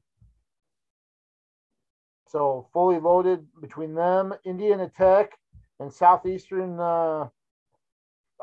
[2.28, 5.32] so fully loaded between them, Indiana Tech
[5.80, 7.28] and Southeastern uh,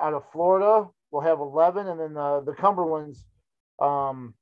[0.01, 3.25] out of Florida will have 11, and then the, the Cumberlands,
[3.81, 4.35] um,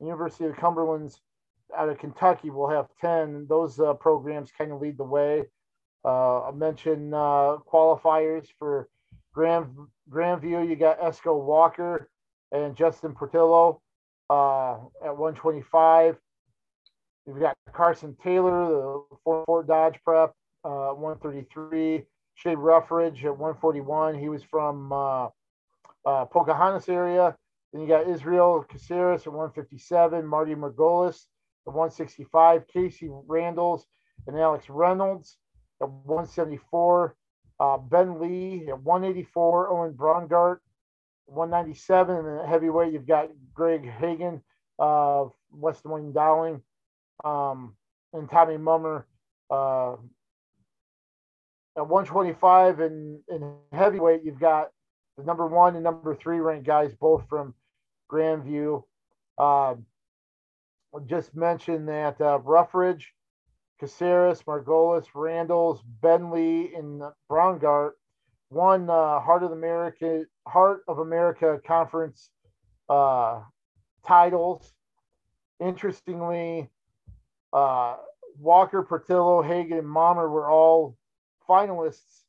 [0.00, 1.20] University of Cumberlands
[1.76, 3.46] out of Kentucky will have 10.
[3.48, 5.44] Those uh, programs kind of lead the way.
[6.04, 8.88] Uh, I mentioned uh, qualifiers for
[9.32, 9.66] Grand
[10.10, 10.68] Grandview.
[10.68, 12.08] You got Esco Walker
[12.52, 13.80] and Justin Portillo
[14.30, 14.74] uh,
[15.04, 16.16] at 125.
[17.26, 20.32] You've got Carson Taylor, the Fort Dodge prep,
[20.64, 22.04] uh, 133.
[22.36, 24.14] Shade Ruffridge at 141.
[24.18, 25.28] He was from uh,
[26.26, 27.34] Pocahontas area.
[27.76, 30.24] Then you got Israel Caceres at 157.
[30.24, 31.26] Marty Margolis
[31.66, 32.66] at 165.
[32.68, 33.84] Casey Randalls
[34.26, 35.36] and Alex Reynolds
[35.82, 37.14] at 174.
[37.60, 39.68] Uh, ben Lee at 184.
[39.68, 40.60] Owen Brongart
[41.26, 42.16] 197.
[42.16, 44.40] And then heavyweight, you've got Greg Hagan
[44.78, 46.62] of West Des Moines Dowling
[47.26, 47.76] um,
[48.14, 49.06] and Tommy Mummer
[49.50, 49.96] uh,
[51.76, 54.70] at 125 and in heavyweight, you've got
[55.18, 57.52] the number one and number three ranked guys, both from
[58.10, 58.82] Grandview.
[59.38, 59.74] Uh,
[61.06, 63.04] just mentioned that uh, Ruffridge,
[63.80, 67.92] Caceres, Margolis, Randalls, Bentley, and Brongart
[68.50, 72.30] won uh, Heart of America Heart of America conference
[72.88, 73.40] uh,
[74.06, 74.72] titles.
[75.60, 76.70] Interestingly,
[77.52, 77.96] uh,
[78.38, 80.96] Walker, Portillo, Hagan, and Mommer were all
[81.48, 82.22] finalists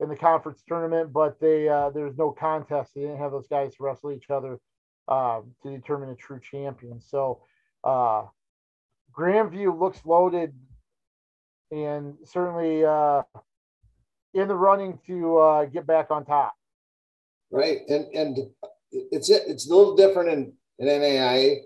[0.00, 2.92] in the conference tournament, but they uh, there's no contest.
[2.94, 4.58] They didn't have those guys wrestle each other
[5.08, 7.00] uh, to determine a true champion.
[7.00, 7.40] So
[7.84, 8.24] uh,
[9.16, 10.54] Grandview looks loaded
[11.70, 13.22] and certainly uh,
[14.34, 16.54] in the running to uh, get back on top.
[17.50, 18.38] Right, and and
[18.90, 21.60] it's it's a little different in in NAIA.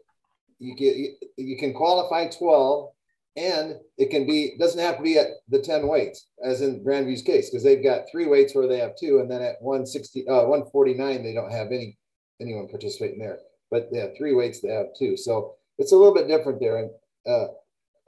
[0.59, 0.97] You get
[1.37, 2.91] you, can qualify twelve
[3.37, 7.23] and it can be doesn't have to be at the 10 weights as in grandview's
[7.23, 10.47] case because they've got three weights where they have two and then at 160 uh,
[10.47, 11.99] 149 they don't have any
[12.41, 13.39] anyone participating there
[13.71, 16.79] but they have three weights they have two so it's a little bit different there
[16.79, 16.91] and
[17.27, 17.47] uh,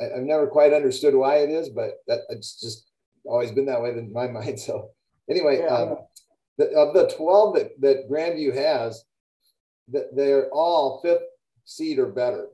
[0.01, 2.89] I, have never quite understood why it is but that it's just
[3.29, 4.59] always been that way in my mind.
[4.59, 4.91] So
[5.31, 5.67] anyway, yeah.
[5.67, 5.99] um,
[6.57, 9.05] the, of the 12 that, that Grandview has,
[9.91, 11.23] that they're all fifth
[11.65, 12.49] seed or better.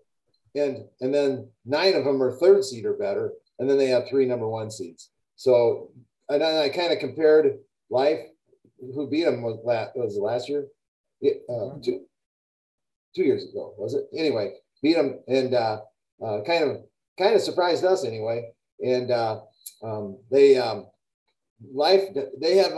[0.55, 3.33] And, and then nine of them are third seed or better.
[3.59, 5.11] And then they have three number one seeds.
[5.37, 5.91] So,
[6.29, 7.59] and then I kind of compared
[7.91, 8.21] life,
[8.79, 10.67] who beat them was last, was last year?
[11.25, 12.05] Uh, two,
[13.15, 14.07] two years ago, was it?
[14.17, 15.81] Anyway, beat them and uh,
[16.25, 16.77] uh, kind of
[17.19, 18.51] kind of surprised us anyway.
[18.85, 19.41] And uh,
[19.83, 20.87] um, they um,
[21.73, 22.03] life
[22.41, 22.73] they have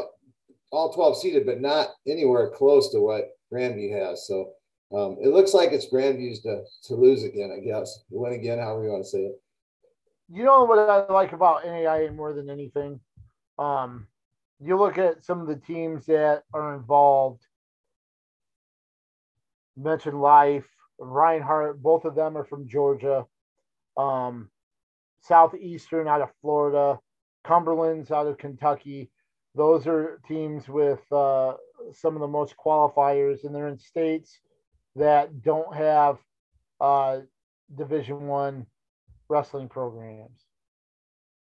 [0.72, 4.26] all 12 seated, but not anywhere close to what Grandview has.
[4.26, 4.52] So
[4.92, 8.04] um, it looks like it's Grandview's to, to lose again, I guess.
[8.10, 9.40] Win again, however you want to say it.
[10.28, 13.00] You know what I like about NAIA more than anything?
[13.58, 14.08] Um,
[14.60, 17.45] you look at some of the teams that are involved.
[19.76, 20.66] Mention Life,
[20.98, 23.26] Reinhardt, both of them are from Georgia.
[23.96, 24.50] Um,
[25.20, 26.98] Southeastern out of Florida,
[27.44, 29.10] Cumberland's out of Kentucky.
[29.54, 31.54] Those are teams with uh,
[31.92, 34.38] some of the most qualifiers, and they're in states
[34.96, 36.18] that don't have
[36.80, 37.20] uh,
[37.74, 38.66] Division One
[39.28, 40.44] wrestling programs,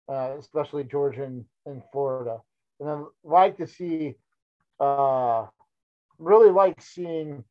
[0.09, 2.39] uh, especially Georgia and, and, Florida.
[2.81, 4.15] And I like to see,
[4.81, 5.47] uh,
[6.19, 7.45] really like seeing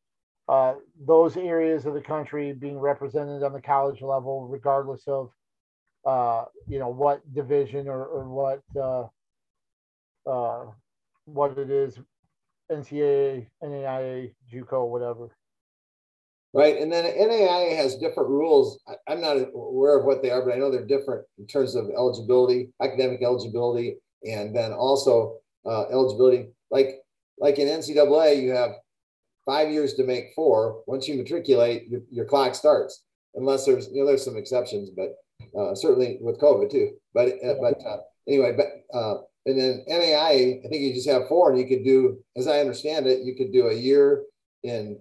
[0.50, 0.76] uh,
[1.06, 5.32] those areas of the country being represented on the college level, regardless of
[6.06, 9.08] uh, you know what division or, or what uh,
[10.30, 10.66] uh,
[11.26, 11.98] what it is,
[12.72, 15.30] NCAA, NAIA, JUCO, whatever.
[16.54, 18.80] Right, and then NAIA has different rules.
[19.08, 21.86] I'm not aware of what they are, but I know they're different in terms of
[21.90, 26.50] eligibility, academic eligibility, and then also uh, eligibility.
[26.70, 27.00] Like
[27.40, 28.72] like in NCAA, you have
[29.46, 30.84] five years to make four.
[30.88, 33.04] Once you matriculate, your, your clock starts,
[33.36, 35.16] unless there's you know there's some exceptions, but
[35.60, 36.92] uh, certainly with COVID too.
[37.14, 41.28] But uh, but uh, anyway, but uh, and then NAI, I think you just have
[41.28, 44.24] four, and you could do, as I understand it, you could do a year
[44.64, 45.00] in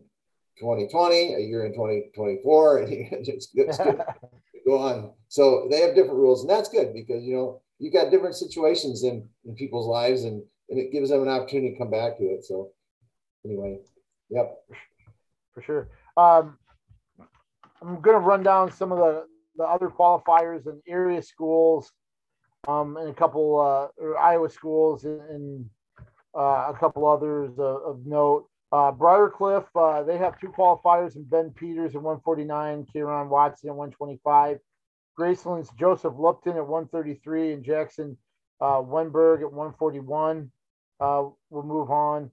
[0.58, 3.56] 2020, a year in 2024, and you just
[4.66, 5.12] go on.
[5.28, 9.04] So they have different rules, and that's good because you know you've got different situations
[9.04, 12.24] in in people's lives, and and it gives them an opportunity to come back to
[12.24, 12.44] it.
[12.44, 12.70] So
[13.44, 13.78] anyway,
[14.32, 14.58] yep,
[15.54, 15.88] for sure.
[16.16, 16.58] Um,
[17.80, 19.26] I'm going to run down some of the
[19.56, 21.92] the other qualifiers and area schools,
[22.66, 25.70] um, and a couple uh, Iowa schools and, and
[26.34, 28.48] uh, a couple others of, of note.
[28.72, 33.76] Uh, Briarcliff, uh, they have two qualifiers and Ben Peters at 149, Kieran Watson at
[33.76, 34.58] 125.
[35.14, 38.16] Graceland's Joseph Lupton at 133 and Jackson
[38.62, 40.50] uh, Wenberg at 141
[41.00, 42.30] uh, will move on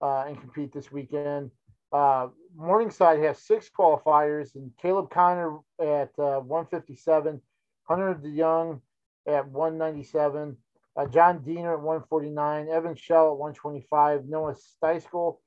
[0.00, 1.50] uh, and compete this weekend.
[1.92, 7.40] Uh, Morningside has six qualifiers, and Caleb Connor at uh, 157,
[7.84, 8.80] Hunter DeYoung
[9.26, 10.56] at 197,
[10.96, 15.38] uh, John Diener at 149, Evan Shell at 125, Noah Steischel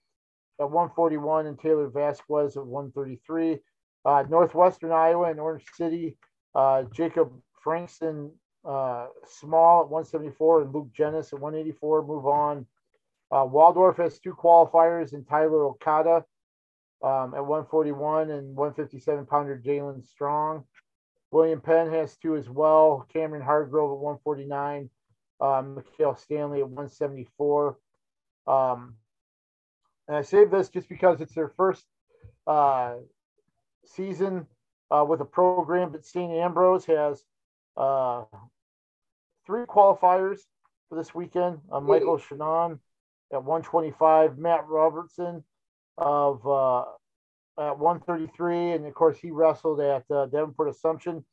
[0.60, 3.60] at 141, and Taylor Vasquez at 133.
[4.04, 6.18] Uh, Northwestern Iowa and Orange City,
[6.56, 7.32] uh, Jacob
[7.64, 8.32] Frankston
[8.66, 12.66] uh, Small at 174, and Luke Jennis at 184 move on.
[13.32, 16.26] Uh, Waldorf has two qualifiers, and Tyler Okada
[17.02, 20.66] um, at 141 and 157 pounder Jalen Strong.
[21.32, 23.08] William Penn has two as well.
[23.14, 24.90] Cameron Hargrove at 149.
[25.40, 27.78] Um, Mikhail Stanley at 174.
[28.48, 28.96] Um,
[30.08, 31.86] and I save this just because it's their first
[32.46, 32.96] uh,
[33.86, 34.46] season
[34.92, 36.32] uh, with a program, but St.
[36.32, 37.24] Ambrose has
[37.78, 38.24] uh,
[39.46, 40.40] three qualifiers
[40.90, 41.60] for this weekend.
[41.72, 42.80] Uh, Michael Shannon
[43.34, 45.44] at 125, Matt Robertson
[45.98, 46.84] of uh,
[47.60, 51.24] at 133, and of course he wrestled at uh, Davenport Assumption,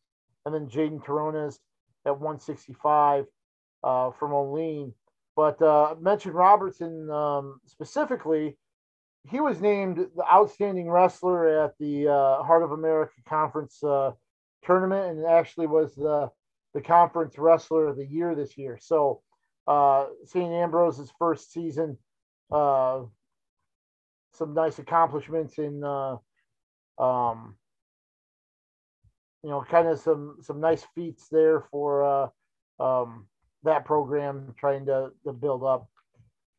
[0.45, 1.59] and then Jaden Taronas
[2.07, 3.27] at 165
[3.85, 4.93] uh, from Olean.
[5.37, 8.57] But uh, mentioned Robertson um, specifically.
[9.29, 14.13] He was named the outstanding wrestler at the uh, Heart of America Conference uh,
[14.65, 16.31] tournament, and actually was the
[16.75, 18.79] the conference wrestler of the year this year.
[18.81, 19.23] So
[19.69, 20.51] uh, St.
[20.51, 21.99] Ambrose's first season
[22.51, 23.03] uh,
[24.33, 26.17] some nice accomplishments in uh,
[26.99, 27.57] um,
[29.43, 33.27] you know kind of some some nice feats there for uh, um,
[33.65, 35.89] that program trying to, to build up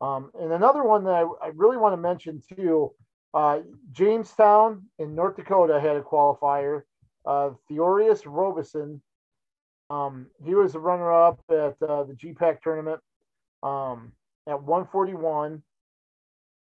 [0.01, 2.91] um, and another one that I, I really want to mention too
[3.34, 3.60] uh,
[3.91, 6.84] Jamestown in North Dakota had a qualifier
[7.26, 9.01] uh, Theorius Robeson
[9.89, 13.01] um, he was a runner-up at uh, the GPAC tournament
[13.63, 14.11] um,
[14.47, 15.61] at 141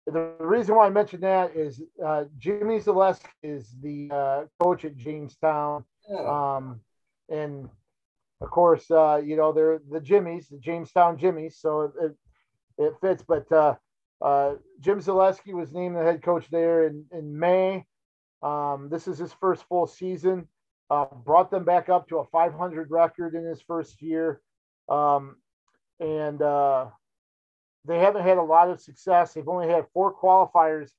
[0.06, 4.96] the reason why I mentioned that is uh, Jimmy Zaleski is the uh, coach at
[4.96, 5.84] Jamestown,
[6.16, 6.80] um,
[7.28, 7.68] and
[8.40, 12.16] of course, uh, you know they're the Jimmies, the Jamestown Jimmies, so it it,
[12.78, 13.24] it fits.
[13.26, 13.74] But uh,
[14.22, 17.84] uh, Jim Zaleski was named the head coach there in in May.
[18.42, 20.46] Um, this is his first full season.
[20.88, 24.40] Uh, brought them back up to a 500 record in his first year,
[24.88, 25.36] um,
[25.98, 26.86] and uh,
[27.84, 29.32] they haven't had a lot of success.
[29.32, 30.90] They've only had four qualifiers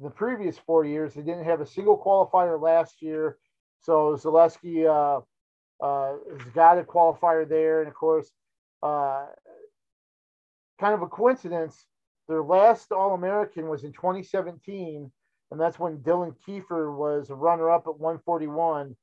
[0.00, 1.14] the previous four years.
[1.14, 3.38] They didn't have a single qualifier last year.
[3.80, 5.20] So Zaleski uh,
[5.84, 7.80] uh, has got a qualifier there.
[7.80, 8.30] And of course,
[8.82, 9.26] uh,
[10.80, 11.86] kind of a coincidence,
[12.28, 15.10] their last All American was in 2017.
[15.50, 18.94] And that's when Dylan Kiefer was a runner up at 141.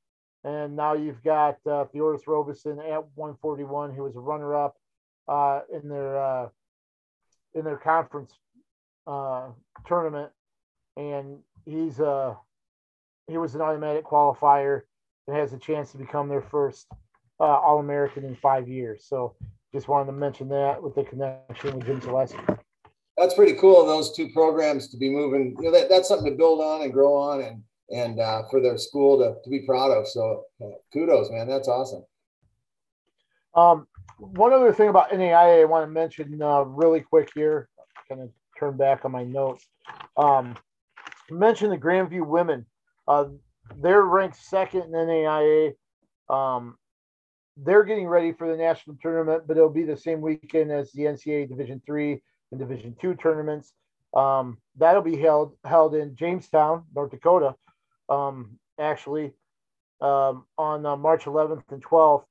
[0.45, 4.77] And now you've got uh, Theodorus Robeson at 141, who was a runner up
[5.27, 6.47] uh, in their uh,
[7.53, 8.31] in their conference
[9.07, 9.47] uh,
[9.87, 10.31] tournament
[10.97, 12.33] and he's uh
[13.27, 14.81] he was an automatic qualifier
[15.27, 16.87] and has a chance to become their first
[17.39, 19.05] uh, All American in five years.
[19.07, 19.35] So
[19.73, 22.59] just wanted to mention that with the connection with Jim Zaleski.
[23.17, 23.83] That's pretty cool.
[23.85, 26.93] Those two programs to be moving, you know, that, that's something to build on and
[26.93, 30.07] grow on, and and uh, for their school to, to be proud of.
[30.07, 31.47] So uh, kudos, man.
[31.47, 32.03] That's awesome.
[33.53, 37.69] Um, one other thing about NAIA I want to mention uh, really quick here.
[38.09, 38.29] Kind of
[38.59, 39.67] turn back on my notes.
[40.17, 40.55] Um,
[41.29, 42.65] mention the Grandview women.
[43.07, 43.25] Uh,
[43.81, 45.73] they're ranked second in NAIA.
[46.29, 46.77] Um,
[47.57, 51.03] they're getting ready for the national tournament, but it'll be the same weekend as the
[51.03, 52.21] NCAA Division three
[52.51, 53.73] and Division two tournaments.
[54.13, 57.55] Um, that'll be held held in Jamestown, North Dakota,
[58.09, 59.31] um, actually
[60.01, 62.25] um, on uh, March 11th and 12th.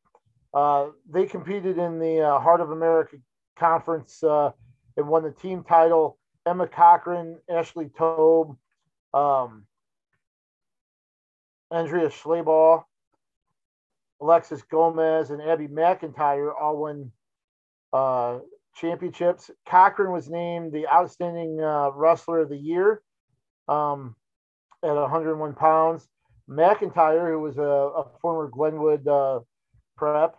[0.53, 3.17] Uh, they competed in the uh, Heart of America
[3.59, 4.51] Conference uh,
[4.97, 6.19] and won the team title.
[6.47, 8.57] Emma Cochran, Ashley Tobe,
[9.15, 9.67] um,
[11.71, 12.85] Andrea Schleball,
[14.21, 17.11] Alexis Gomez, and Abby McIntyre all won
[17.93, 18.39] uh,
[18.77, 19.51] championships.
[19.67, 23.03] Cochran was named the outstanding uh, wrestler of the year
[23.69, 24.15] um,
[24.85, 26.09] at 101 pounds.
[26.49, 29.41] McIntyre, who was a, a former Glenwood uh,
[29.97, 30.37] prep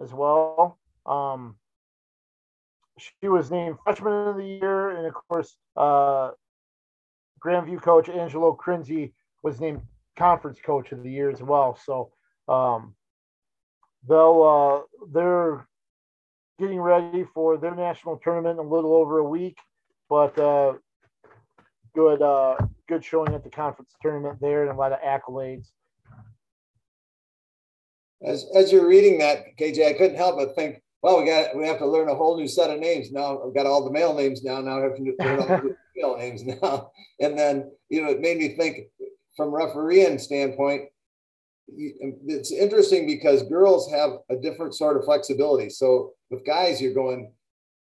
[0.00, 1.56] as well, um,
[2.98, 6.30] she was named freshman of the year, and of course, uh,
[7.44, 9.12] Grandview coach Angelo Crinzi
[9.42, 9.82] was named
[10.16, 11.76] conference coach of the year as well.
[11.84, 12.12] So
[12.48, 12.94] um,
[14.08, 15.66] they'll uh, they're
[16.60, 19.58] getting ready for their national tournament in a little over a week,
[20.08, 20.74] but uh,
[21.94, 22.56] good uh,
[22.88, 25.70] good showing at the conference tournament there and a lot of accolades.
[28.24, 31.66] As as you're reading that, KJ, I couldn't help but think well, we got we
[31.66, 33.40] have to learn a whole new set of names now.
[33.44, 34.60] We've got all the male names now.
[34.60, 36.92] Now we have to learn all the female names now.
[37.20, 38.86] And then you know, it made me think
[39.36, 40.82] from refereeing standpoint.
[41.68, 45.70] It's interesting because girls have a different sort of flexibility.
[45.70, 47.32] So with guys, you're going,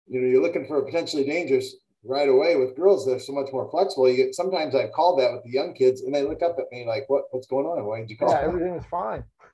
[0.08, 2.56] you know, you're looking for a potentially dangerous right away.
[2.56, 4.10] With girls, they're so much more flexible.
[4.10, 6.72] You get sometimes I've called that with the young kids, and they look up at
[6.72, 7.26] me like, "What?
[7.32, 7.84] What's going on?
[7.86, 9.24] Why did you call?" Yeah, everything is fine.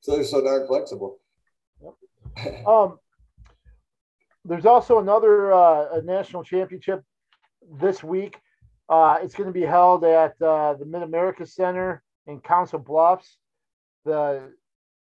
[0.00, 1.18] so they're so darn flexible.
[2.66, 2.98] um,
[4.44, 7.02] there's also another uh, national championship
[7.80, 8.38] this week.
[8.88, 13.38] Uh, it's going to be held at uh, the Mid America Center in Council Bluffs.
[14.04, 14.52] The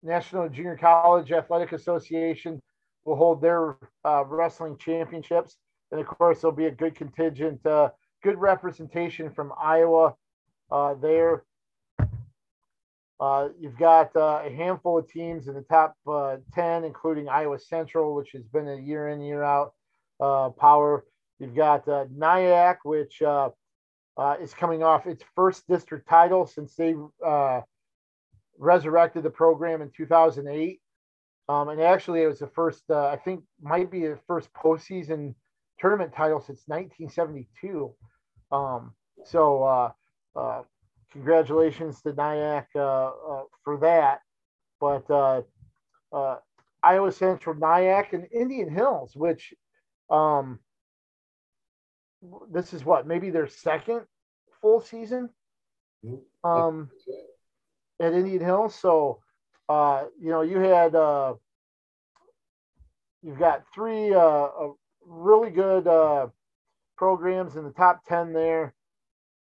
[0.02, 2.60] National Junior College Athletic Association
[3.04, 5.56] will hold their uh, wrestling championships.
[5.90, 7.90] And of course, there'll be a good contingent, uh,
[8.22, 10.14] good representation from Iowa
[10.70, 11.44] uh, there.
[13.18, 17.58] Uh, you've got uh, a handful of teams in the top uh, 10, including Iowa
[17.58, 19.72] Central, which has been a year in, year out
[20.20, 21.06] uh, power.
[21.38, 23.22] You've got uh, NIACC, which
[24.40, 26.94] is coming off its first district title since they
[28.58, 30.80] resurrected the program in 2008.
[31.48, 35.34] Um, and actually, it was the first, I think, might be the first postseason
[35.78, 37.94] tournament title since 1972.
[38.52, 38.92] Um,
[39.24, 39.92] so,
[41.16, 44.20] congratulations to NIACC uh, uh, for that.
[44.80, 45.42] But uh,
[46.12, 46.36] uh,
[46.82, 49.54] Iowa Central, NIACC, and Indian Hills, which
[50.10, 50.58] um,
[52.52, 54.02] this is what maybe their second
[54.60, 55.30] full season
[56.04, 56.48] mm-hmm.
[56.48, 56.90] um,
[58.00, 58.74] at Indian Hills.
[58.74, 59.20] So
[59.68, 61.34] uh, you know you had uh,
[63.22, 64.48] you've got three uh,
[65.06, 66.28] really good uh,
[66.96, 68.74] programs in the top ten there.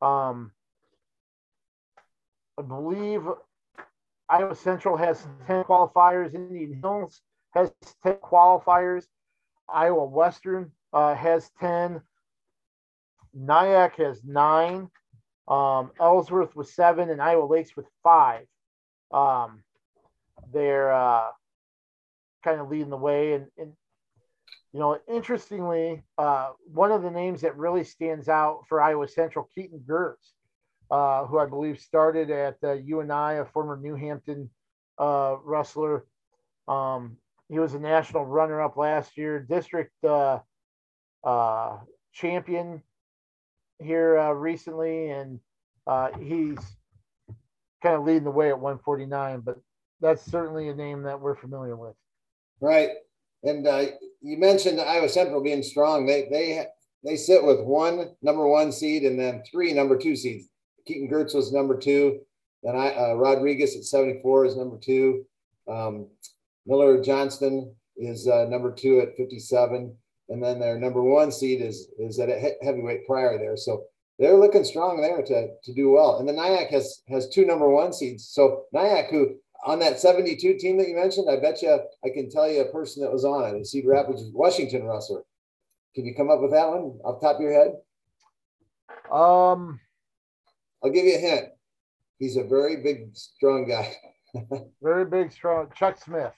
[0.01, 0.53] Um,
[2.59, 3.23] I believe
[4.29, 6.35] Iowa Central has 10 qualifiers.
[6.35, 7.21] Indian Hills
[7.53, 9.05] has 10 qualifiers.
[9.69, 12.01] Iowa Western uh, has 10.
[13.39, 14.89] NIACC has nine.
[15.49, 18.47] Um, Ellsworth with seven, and Iowa Lakes with five.
[19.13, 19.63] Um,
[20.53, 21.29] they're uh,
[22.45, 23.33] kind of leading the way.
[23.35, 23.73] And, and
[24.73, 29.49] you know, interestingly, uh, one of the names that really stands out for Iowa Central,
[29.55, 30.33] Keaton Gertz,
[30.91, 34.49] uh, who I believe started at uh, UNI, a former New Hampton
[34.99, 36.07] uh, wrestler.
[36.69, 37.19] Um,
[37.49, 40.39] he was a national runner-up last year, district uh,
[41.23, 41.79] uh,
[42.13, 42.83] champion
[43.79, 45.39] here uh, recently, and
[46.19, 46.59] he's
[47.83, 49.41] kind of leading the way at 149.
[49.41, 49.59] But
[50.01, 51.95] that's certainly a name that we're familiar with.
[52.61, 52.91] Right,
[53.43, 53.87] and uh,
[54.21, 56.07] you mentioned Iowa Central being strong.
[56.07, 56.67] They they
[57.05, 60.49] they sit with one number one seed and then three number two seeds.
[60.87, 62.21] Keaton Gertz was number two.
[62.63, 65.25] Then I uh, Rodriguez at 74 is number two.
[65.69, 66.09] Um,
[66.67, 69.97] Miller Johnston is uh, number two at 57
[70.33, 73.57] and then their number one seed is is at a heavyweight prior there.
[73.57, 73.85] So
[74.19, 76.19] they're looking strong there to to do well.
[76.19, 78.29] And the NIACC has has two number one seeds.
[78.29, 82.29] So NIACC, who on that 72 team that you mentioned, I bet you I can
[82.31, 85.23] tell you a person that was on it, a Cedar Rapids Washington wrestler.
[85.95, 87.75] Can you come up with that one off top of your head?
[89.11, 89.79] Um,
[90.83, 91.49] I'll give you a hint.
[92.19, 93.95] He's a very big, strong guy.
[94.83, 95.69] very big, strong.
[95.77, 96.33] Chuck Smith.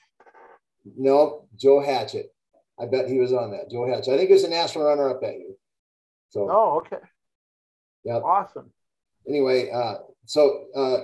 [0.97, 2.33] No, Joe Hatchett.
[2.79, 3.71] I bet he was on that.
[3.71, 4.09] Joe Hatch.
[4.09, 5.53] I think he was a national runner up that year.
[6.29, 6.47] So.
[6.51, 7.03] Oh, okay.
[8.03, 8.17] Yeah.
[8.17, 8.71] Awesome.
[9.27, 9.95] Anyway, uh,
[10.25, 10.97] so uh,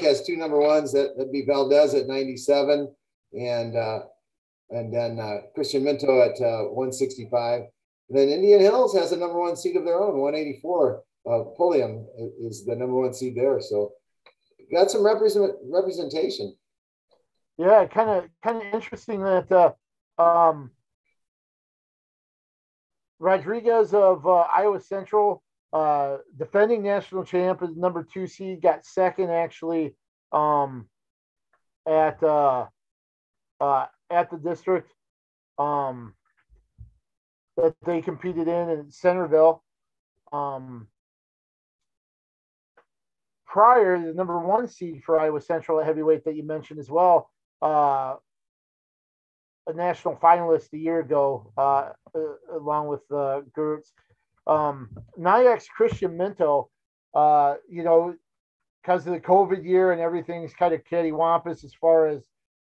[0.00, 0.92] has two number ones.
[0.92, 2.94] That would be Valdez at 97,
[3.32, 4.00] and uh,
[4.70, 7.62] and then uh, Christian Minto at uh, 165.
[8.08, 11.02] And then Indian Hills has a number one seed of their own, 184.
[11.24, 12.06] Uh, Pulliam
[12.40, 13.60] is the number one seed there.
[13.60, 13.92] So
[14.72, 16.56] got some represent representation.
[17.58, 19.72] Yeah, kind of kind of interesting that uh,
[20.20, 20.70] um,
[23.18, 25.42] Rodriguez of Iowa Central,
[25.72, 29.94] uh, defending national champ, is number two seed, got second actually
[30.30, 30.86] um,
[31.86, 32.66] at uh,
[33.60, 34.92] uh, at the district
[35.58, 36.14] um,
[37.56, 39.62] that they competed in in Centerville.
[40.32, 40.88] Um,
[43.46, 47.30] prior, the number one seed for Iowa Central at heavyweight that you mentioned as well,
[47.60, 48.16] uh,
[49.66, 53.92] a national finalist a year ago, uh, uh, along with uh, Gertz.
[54.46, 56.70] Um, NIACC's Christian Minto,
[57.14, 58.14] uh, you know,
[58.82, 62.24] because of the COVID year and everything's kind of cattywampus as far as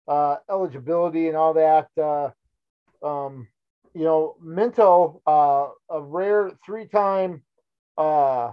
[0.08, 1.88] uh, eligibility and all that.
[1.98, 2.30] Uh,
[3.06, 3.48] um,
[3.94, 7.44] you know, Minto, uh, a rare three-time
[7.98, 8.52] uh,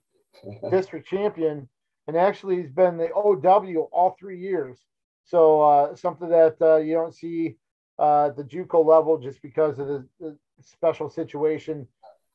[0.70, 1.68] district champion,
[2.08, 4.78] and actually he's been the OW all three years.
[5.24, 7.56] So uh, something that uh, you don't see
[7.98, 11.86] uh, the JUCO level just because of the, the special situation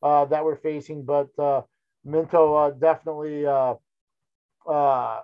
[0.01, 1.03] uh, that we're facing.
[1.03, 1.61] But uh,
[2.03, 3.75] Minto uh, definitely uh,
[4.67, 5.21] uh,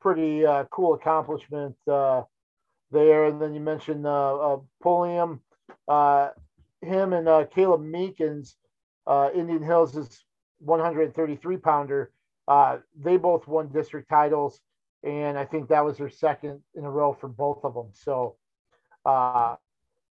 [0.00, 3.24] pretty cool accomplishment there.
[3.24, 5.40] And then you mentioned uh, Pulliam,
[5.88, 8.54] him and Caleb Meekins,
[9.34, 10.24] Indian Hills is
[10.60, 12.12] 133 pounder.
[12.98, 14.60] They both won district titles,
[15.02, 17.88] and I think that was their second in a row for both of them.
[17.92, 18.36] So
[19.06, 19.54] uh,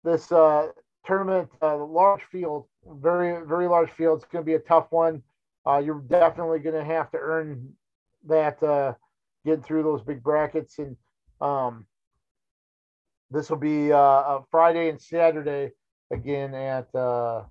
[0.03, 0.67] this uh,
[1.05, 4.21] tournament, uh, large field, very, very large field.
[4.21, 5.23] It's going to be a tough one.
[5.65, 7.73] Uh, you're definitely going to have to earn
[8.27, 8.93] that, uh,
[9.45, 10.79] get through those big brackets.
[10.79, 10.95] And
[11.39, 11.85] um,
[13.29, 15.71] this will be uh, Friday and Saturday
[16.11, 17.43] again at uh,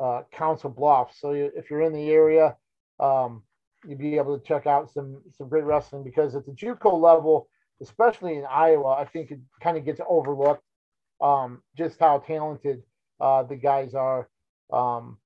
[0.00, 1.20] uh, Council Bluffs.
[1.20, 2.56] So you, if you're in the area,
[2.98, 3.42] um,
[3.86, 7.48] you'll be able to check out some some great wrestling because at the JUCO level,
[7.80, 10.62] especially in Iowa, I think it kind of gets overlooked
[11.20, 12.82] um, just how talented
[13.20, 14.28] uh, the guys are
[14.72, 15.18] um,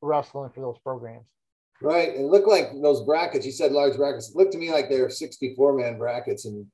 [0.00, 1.26] wrestling for those programs.
[1.82, 2.08] Right.
[2.08, 5.08] It looked like those brackets, you said large brackets, it looked to me like they're
[5.08, 6.66] 64 man brackets and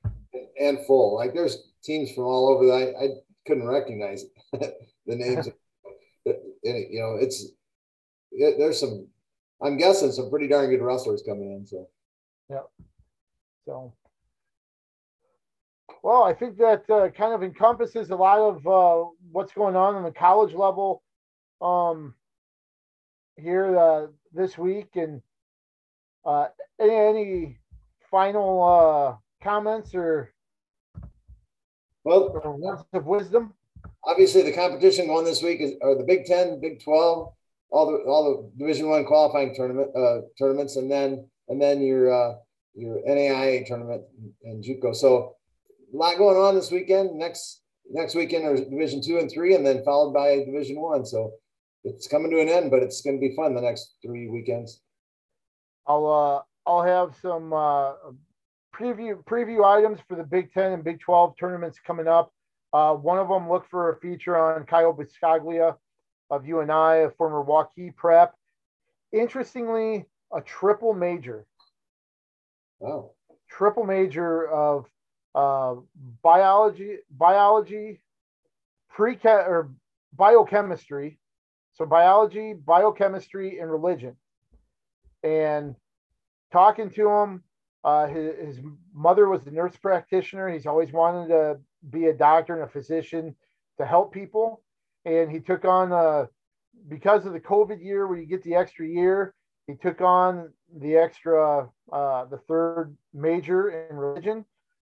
[0.61, 1.17] and full.
[1.17, 3.09] Like there's teams from all over that I, I
[3.47, 4.75] couldn't recognize the
[5.07, 5.49] names.
[6.27, 7.53] you know, it's
[8.33, 9.07] it, there's some,
[9.63, 11.67] I'm guessing some pretty darn good wrestlers coming in.
[11.67, 11.89] So,
[12.51, 12.61] yeah.
[13.65, 13.95] So,
[16.03, 19.95] well, I think that uh, kind of encompasses a lot of uh, what's going on
[19.95, 21.03] on the college level
[21.61, 22.15] um,
[23.37, 24.89] here uh, this week.
[24.95, 25.21] And
[26.25, 26.47] uh,
[26.81, 27.59] any, any
[28.11, 30.33] final uh, comments or,
[32.03, 33.53] well, or words of wisdom?
[34.05, 37.35] Obviously, the competition going this week is or the Big Ten, Big Twelve,
[37.71, 42.39] all the all the Division One qualifying tournament uh, tournaments, and then and then your
[42.75, 44.03] your NAIA tournament
[44.45, 44.95] and JUCO.
[44.95, 45.35] So
[45.93, 47.19] a lot going on this weekend.
[47.19, 51.05] Next next weekend are Division two and three, and then followed by Division one.
[51.05, 51.33] So
[51.85, 54.81] it's coming to an end, but it's going to be fun the next three weekends.
[55.87, 57.93] I'll uh, I'll have some uh,
[58.75, 62.33] preview preview items for the Big Ten and Big Twelve tournaments coming up.
[62.73, 65.77] Uh, one of them look for a feature on Kyle Biscoglia
[66.31, 68.35] of UNI, a former Waukee prep.
[69.13, 71.47] Interestingly, a triple major.
[72.81, 73.13] Wow.
[73.49, 74.87] Triple major of
[75.37, 75.75] uh,
[76.23, 78.01] biology, biology,
[78.89, 79.71] pre or
[80.17, 81.19] biochemistry.
[81.75, 84.17] So biology, biochemistry, and religion.
[85.23, 85.77] And
[86.51, 87.43] talking to him,
[87.85, 88.61] uh, his, his
[88.95, 90.49] mother was a nurse practitioner.
[90.49, 91.59] He's always wanted to
[91.91, 93.37] be a doctor and a physician
[93.79, 94.63] to help people.
[95.05, 96.27] And he took on, uh,
[96.89, 99.35] because of the COVID year, where you get the extra year,
[99.67, 104.47] he took on the extra, uh, the third major in religion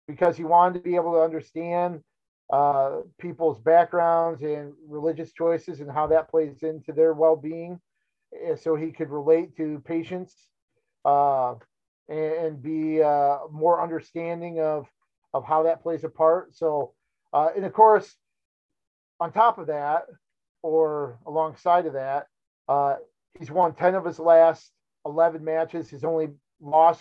[0.08, 2.00] because he wanted to be able to understand
[2.52, 7.78] uh, people's backgrounds and religious choices and how that plays into their well-being
[8.60, 10.34] so he could relate to patients
[11.04, 11.54] uh,
[12.08, 14.86] and, and, be uh, more understanding of
[15.34, 16.54] of how that plays a part.
[16.54, 16.94] So
[17.32, 18.16] uh, and of course
[19.20, 20.06] on top of that
[20.62, 22.26] or alongside of that
[22.68, 22.96] uh,
[23.38, 24.70] he's won 10 of his last
[25.04, 25.88] 11 matches.
[25.88, 26.28] His only
[26.60, 27.00] loss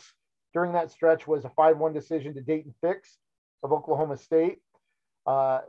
[0.54, 3.18] during that stretch was a 5-1 decision to dayton fix
[3.64, 4.60] of oklahoma state
[5.26, 5.60] uh,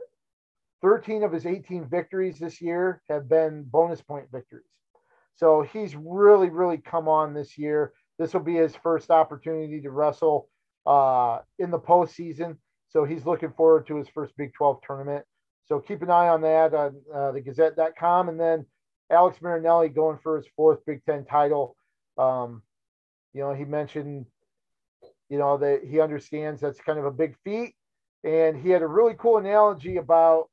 [0.81, 4.63] 13 of his 18 victories this year have been bonus point victories.
[5.35, 7.93] So he's really, really come on this year.
[8.17, 10.49] This will be his first opportunity to wrestle
[10.85, 12.57] uh, in the postseason.
[12.89, 15.25] So he's looking forward to his first Big 12 tournament.
[15.65, 18.29] So keep an eye on that on uh, the Gazette.com.
[18.29, 18.65] And then
[19.11, 21.75] Alex Marinelli going for his fourth Big Ten title.
[22.17, 22.63] Um,
[23.33, 24.25] you know, he mentioned,
[25.29, 27.73] you know, that he understands that's kind of a big feat.
[28.23, 30.49] And he had a really cool analogy about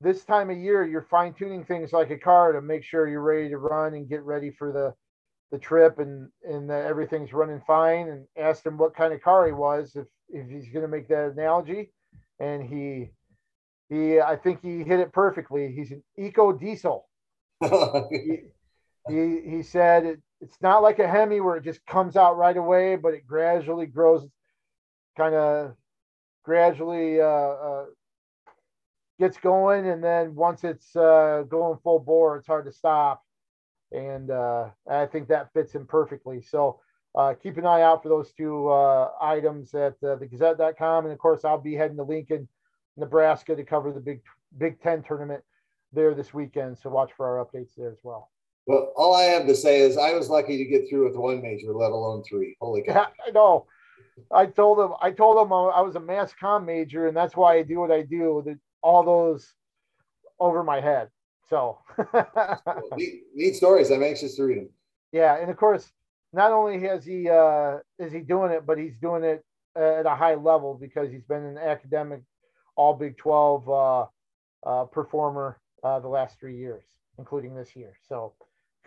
[0.00, 3.20] this time of year you're fine tuning things like a car to make sure you're
[3.20, 4.94] ready to run and get ready for the
[5.50, 8.08] the trip and and that everything's running fine.
[8.08, 11.08] And asked him what kind of car he was if if he's going to make
[11.08, 11.92] that analogy.
[12.38, 13.10] And he
[13.88, 15.72] he I think he hit it perfectly.
[15.72, 17.08] He's an eco diesel
[18.10, 18.42] he,
[19.08, 22.56] he he said it, it's not like a Hemi where it just comes out right
[22.56, 24.26] away but it gradually grows
[25.16, 25.74] kind of
[26.44, 27.84] gradually uh, uh,
[29.18, 33.22] gets going, and then once it's uh, going full bore, it's hard to stop.
[33.92, 36.42] And uh, I think that fits him perfectly.
[36.42, 36.80] So
[37.14, 41.04] uh, keep an eye out for those two uh, items at uh, thegazette.com.
[41.04, 42.48] And of course, I'll be heading to Lincoln,
[42.96, 44.20] Nebraska to cover the Big
[44.56, 45.42] Big Ten tournament
[45.92, 46.78] there this weekend.
[46.78, 48.30] So watch for our updates there as well.
[48.68, 51.40] Well, all I have to say is I was lucky to get through with one
[51.40, 52.54] major, let alone three.
[52.60, 53.06] Holy cow!
[53.26, 53.66] I know.
[54.30, 57.56] I told him I told him I was a mass comm major and that's why
[57.56, 58.44] I do what I do.
[58.82, 59.54] All those
[60.38, 61.08] over my head.
[61.48, 61.78] So
[62.96, 63.90] neat, neat, stories.
[63.90, 64.68] I'm anxious to read them.
[65.12, 65.90] Yeah, and of course,
[66.34, 69.42] not only has he uh, is he doing it, but he's doing it
[69.76, 72.20] at a high level because he's been an academic
[72.76, 74.06] All Big Twelve uh,
[74.66, 76.84] uh, performer uh, the last three years,
[77.18, 77.94] including this year.
[78.08, 78.34] So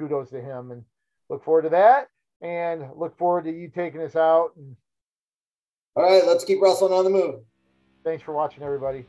[0.01, 0.83] kudos to him, and
[1.29, 2.07] look forward to that,
[2.41, 4.75] and look forward to you taking us out and
[5.93, 7.41] all right, let's keep wrestling on the move.
[8.05, 9.05] Thanks for watching, everybody.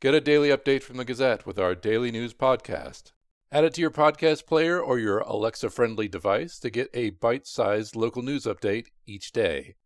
[0.00, 3.12] Get a daily update from the Gazette with our daily news podcast.
[3.52, 7.46] Add it to your podcast player or your Alexa friendly device to get a bite
[7.46, 9.76] sized local news update each day.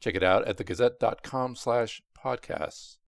[0.00, 2.96] Check it out at thegazette.com slash podcasts.